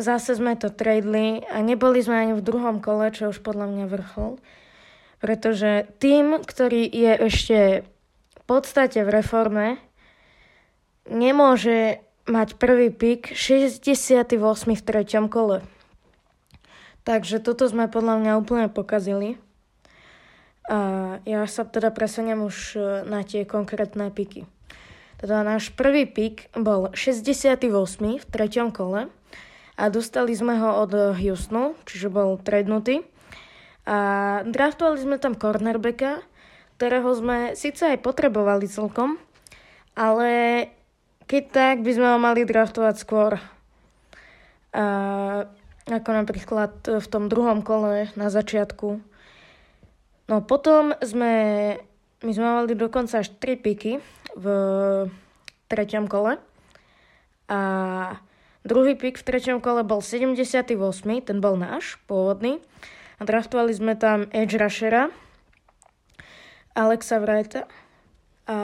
[0.00, 3.86] zase sme to tradeli a neboli sme ani v druhom kole, čo už podľa mňa
[3.92, 4.40] vrchol.
[5.20, 7.58] Pretože tým, ktorý je ešte
[8.32, 9.66] v podstate v reforme,
[11.04, 14.32] nemôže mať prvý pik 68.
[14.72, 15.60] v treťom kole.
[17.06, 19.38] Takže toto sme podľa mňa úplne pokazili.
[20.66, 20.78] A
[21.22, 24.50] ja sa teda presuniem už e, na tie konkrétne piky.
[25.16, 27.70] Teda náš prvý pik bol 68.
[28.20, 29.08] v treťom kole
[29.78, 33.06] a dostali sme ho od Houstonu, čiže bol trednutý.
[33.86, 36.20] A draftovali sme tam cornerbacka,
[36.76, 39.16] ktorého sme síce aj potrebovali celkom,
[39.94, 40.30] ale
[41.24, 43.38] keď tak by sme ho mali draftovať skôr.
[44.74, 44.84] A,
[45.86, 49.00] ako napríklad v tom druhom kole na začiatku.
[50.26, 51.34] No potom sme,
[52.22, 54.02] my sme mali dokonca až 3 piky
[54.34, 54.46] v
[55.70, 56.42] treťom kole.
[57.46, 57.60] A
[58.66, 60.74] druhý pik v treťom kole bol 78,
[61.22, 62.58] ten bol náš, pôvodný.
[63.16, 65.14] A draftovali sme tam Edge Rushera,
[66.74, 67.70] Alexa Wrighta.
[68.50, 68.58] A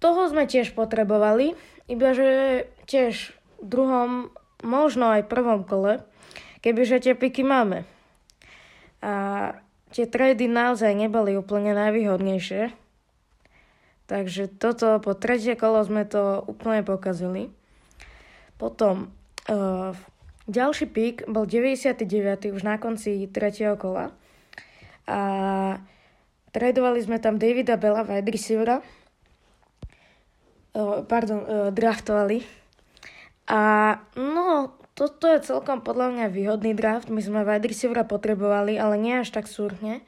[0.00, 1.54] toho sme tiež potrebovali,
[1.86, 4.10] iba že tiež v druhom,
[4.64, 6.02] možno aj prvom kole,
[6.64, 7.86] kebyže tie piky máme.
[9.02, 9.12] A
[9.90, 12.72] tie trady naozaj neboli úplne najvýhodnejšie.
[14.06, 17.50] Takže toto po tretie kolo sme to úplne pokazili.
[18.56, 19.10] Potom
[19.50, 19.92] uh,
[20.46, 22.06] ďalší pík bol 99.
[22.54, 24.14] už na konci tretieho kola.
[25.10, 25.18] A
[26.54, 28.78] tradovali sme tam Davida Bella, wide receivera,
[31.08, 32.46] pardon, draftovali.
[33.50, 33.60] A
[34.16, 37.08] no, toto je celkom podľa mňa výhodný draft.
[37.08, 40.04] My sme wide receivera potrebovali, ale nie až tak súrne.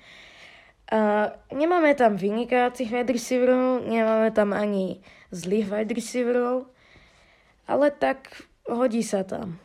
[0.92, 5.00] Uh, nemáme tam vynikajúcich wide receiverov, nemáme tam ani
[5.32, 6.68] zlých wide receiverov,
[7.64, 8.28] ale tak
[8.68, 9.56] hodí sa tam.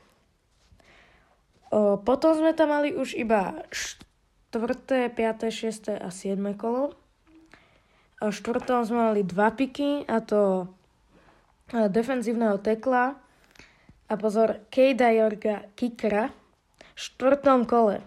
[1.70, 6.00] Uh, potom sme tam mali už iba 4., 5., 6.
[6.00, 6.40] a 7.
[6.56, 6.96] kolo.
[8.24, 10.72] V štvrtom sme mali dva piky, a to
[11.72, 13.20] defenzívneho tekla
[14.10, 18.02] a pozor, Kejda Jorga Kikra v štvrtom kole.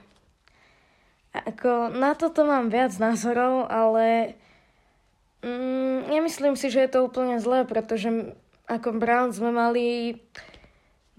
[1.32, 4.36] Ako, na toto mám viac názorov, ale
[5.40, 8.36] mm, nemyslím si, že je to úplne zlé, pretože
[8.68, 10.18] ako Brown sme mali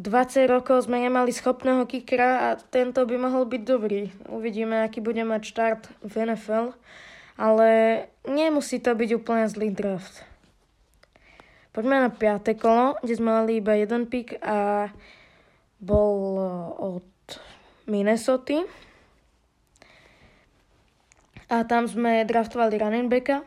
[0.02, 4.10] 20 rokov sme nemali schopného kikra a tento by mohol byť dobrý.
[4.26, 6.74] Uvidíme, aký bude mať štart v NFL,
[7.38, 7.70] ale
[8.26, 10.33] nemusí to byť úplne zlý draft.
[11.74, 12.54] Poďme na 5.
[12.62, 14.94] kolo, kde sme mali iba jeden pick a
[15.82, 17.10] bol eh, od
[17.90, 18.62] Minnesota.
[21.50, 23.42] A tam sme draftovali running backa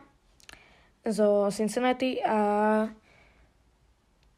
[1.07, 2.39] zo Cincinnati a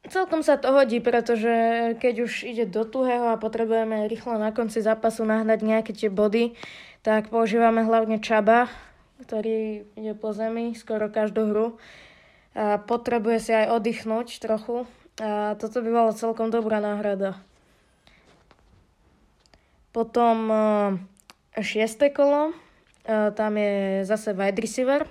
[0.05, 1.49] celkom sa to hodí, pretože
[1.97, 6.53] keď už ide do tuhého a potrebujeme rýchlo na konci zápasu nahnať nejaké tie body,
[7.01, 8.69] tak používame hlavne Čaba,
[9.25, 11.67] ktorý ide po zemi skoro každú hru
[12.57, 14.87] potrebuje si aj oddychnúť trochu.
[15.19, 17.35] A toto by bola celkom dobrá náhrada.
[19.91, 20.47] Potom
[21.59, 22.55] šiesté kolo,
[23.09, 25.03] tam je zase wide receiver.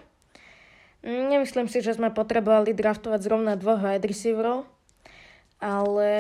[1.05, 4.67] Nemyslím si, že sme potrebovali draftovať zrovna dvoch wide receiverov,
[5.63, 6.11] ale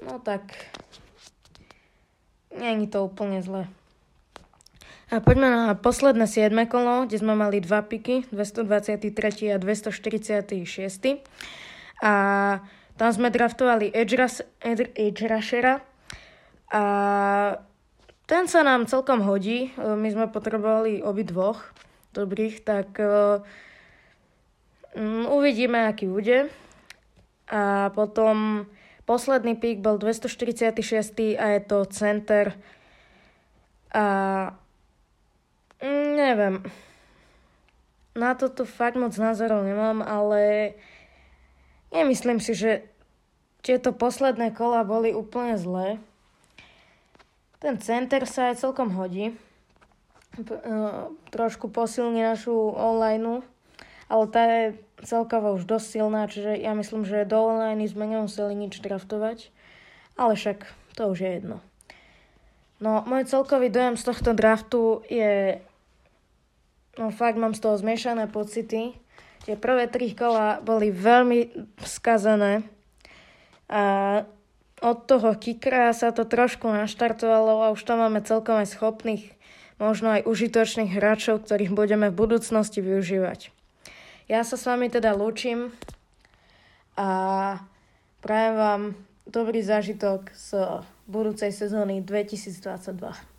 [0.00, 0.48] no tak,
[2.54, 3.68] není to úplne zle.
[5.14, 11.22] A poďme na posledné 7 kolo, kde sme mali dva piky, 223 a 246.
[12.02, 12.14] A
[12.98, 14.18] tam sme draftovali Edge,
[15.30, 15.86] Rushera
[16.66, 16.82] a
[18.26, 19.70] ten sa nám celkom hodí.
[19.70, 21.62] E, my sme potrebovali obi dvoch
[22.10, 23.38] dobrých, tak um,
[25.30, 26.50] uvidíme, aký bude.
[27.54, 28.66] A potom
[29.06, 32.58] posledný pík bol 246 a je to center.
[33.94, 34.02] A
[34.50, 34.63] Mm,
[36.24, 36.64] neviem.
[38.16, 40.72] Na toto fakt moc názorov nemám, ale
[41.92, 42.86] nemyslím si, že
[43.64, 46.00] tieto posledné kola boli úplne zlé.
[47.58, 49.32] Ten center sa aj celkom hodí.
[50.34, 53.46] Uh, trošku posilní našu online,
[54.10, 54.64] ale tá je
[55.06, 59.54] celkovo už dosť silná, čiže ja myslím, že do online sme nemuseli nič draftovať.
[60.18, 60.66] Ale však
[60.98, 61.58] to už je jedno.
[62.82, 65.62] No, môj celkový dojem z tohto draftu je
[66.94, 68.94] No fakt mám z toho zmiešané pocity.
[69.44, 72.64] Tie prvé tri kola boli veľmi skazené.
[73.68, 73.82] A
[74.84, 79.32] od toho kikra sa to trošku naštartovalo a už tam máme celkom aj schopných,
[79.80, 83.48] možno aj užitočných hráčov, ktorých budeme v budúcnosti využívať.
[84.28, 85.72] Ja sa s vami teda lúčim
[86.96, 87.08] a
[88.24, 88.82] prajem vám
[89.28, 93.33] dobrý zážitok z budúcej sezóny 2022.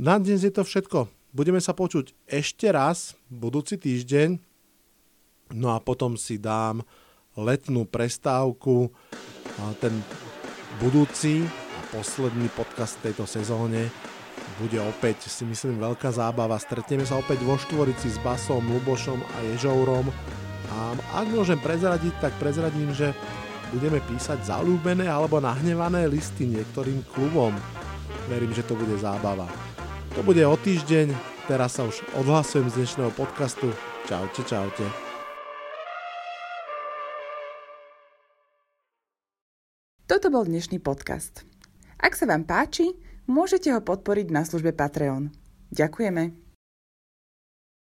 [0.00, 1.12] Na dnes je to všetko.
[1.36, 4.40] Budeme sa počuť ešte raz budúci týždeň.
[5.52, 6.80] No a potom si dám
[7.36, 8.88] letnú prestávku.
[9.76, 9.92] Ten
[10.80, 13.92] budúci a posledný podcast tejto sezóne
[14.56, 16.56] bude opäť, si myslím, veľká zábava.
[16.56, 20.08] Stretneme sa opäť vo štvorici s Basom, Lubošom a Ježourom.
[20.72, 23.12] A ak môžem prezradiť, tak prezradím, že
[23.68, 27.52] budeme písať zalúbené alebo nahnevané listy niektorým klubom.
[28.32, 29.69] Verím, že to bude zábava.
[30.18, 31.14] To bude o týždeň,
[31.46, 33.70] teraz sa už odhlasujem z dnešného podcastu.
[34.10, 34.82] Čaute, čaute.
[40.10, 41.46] Toto bol dnešný podcast.
[41.94, 42.90] Ak sa vám páči,
[43.30, 45.30] môžete ho podporiť na službe Patreon.
[45.70, 46.49] Ďakujeme.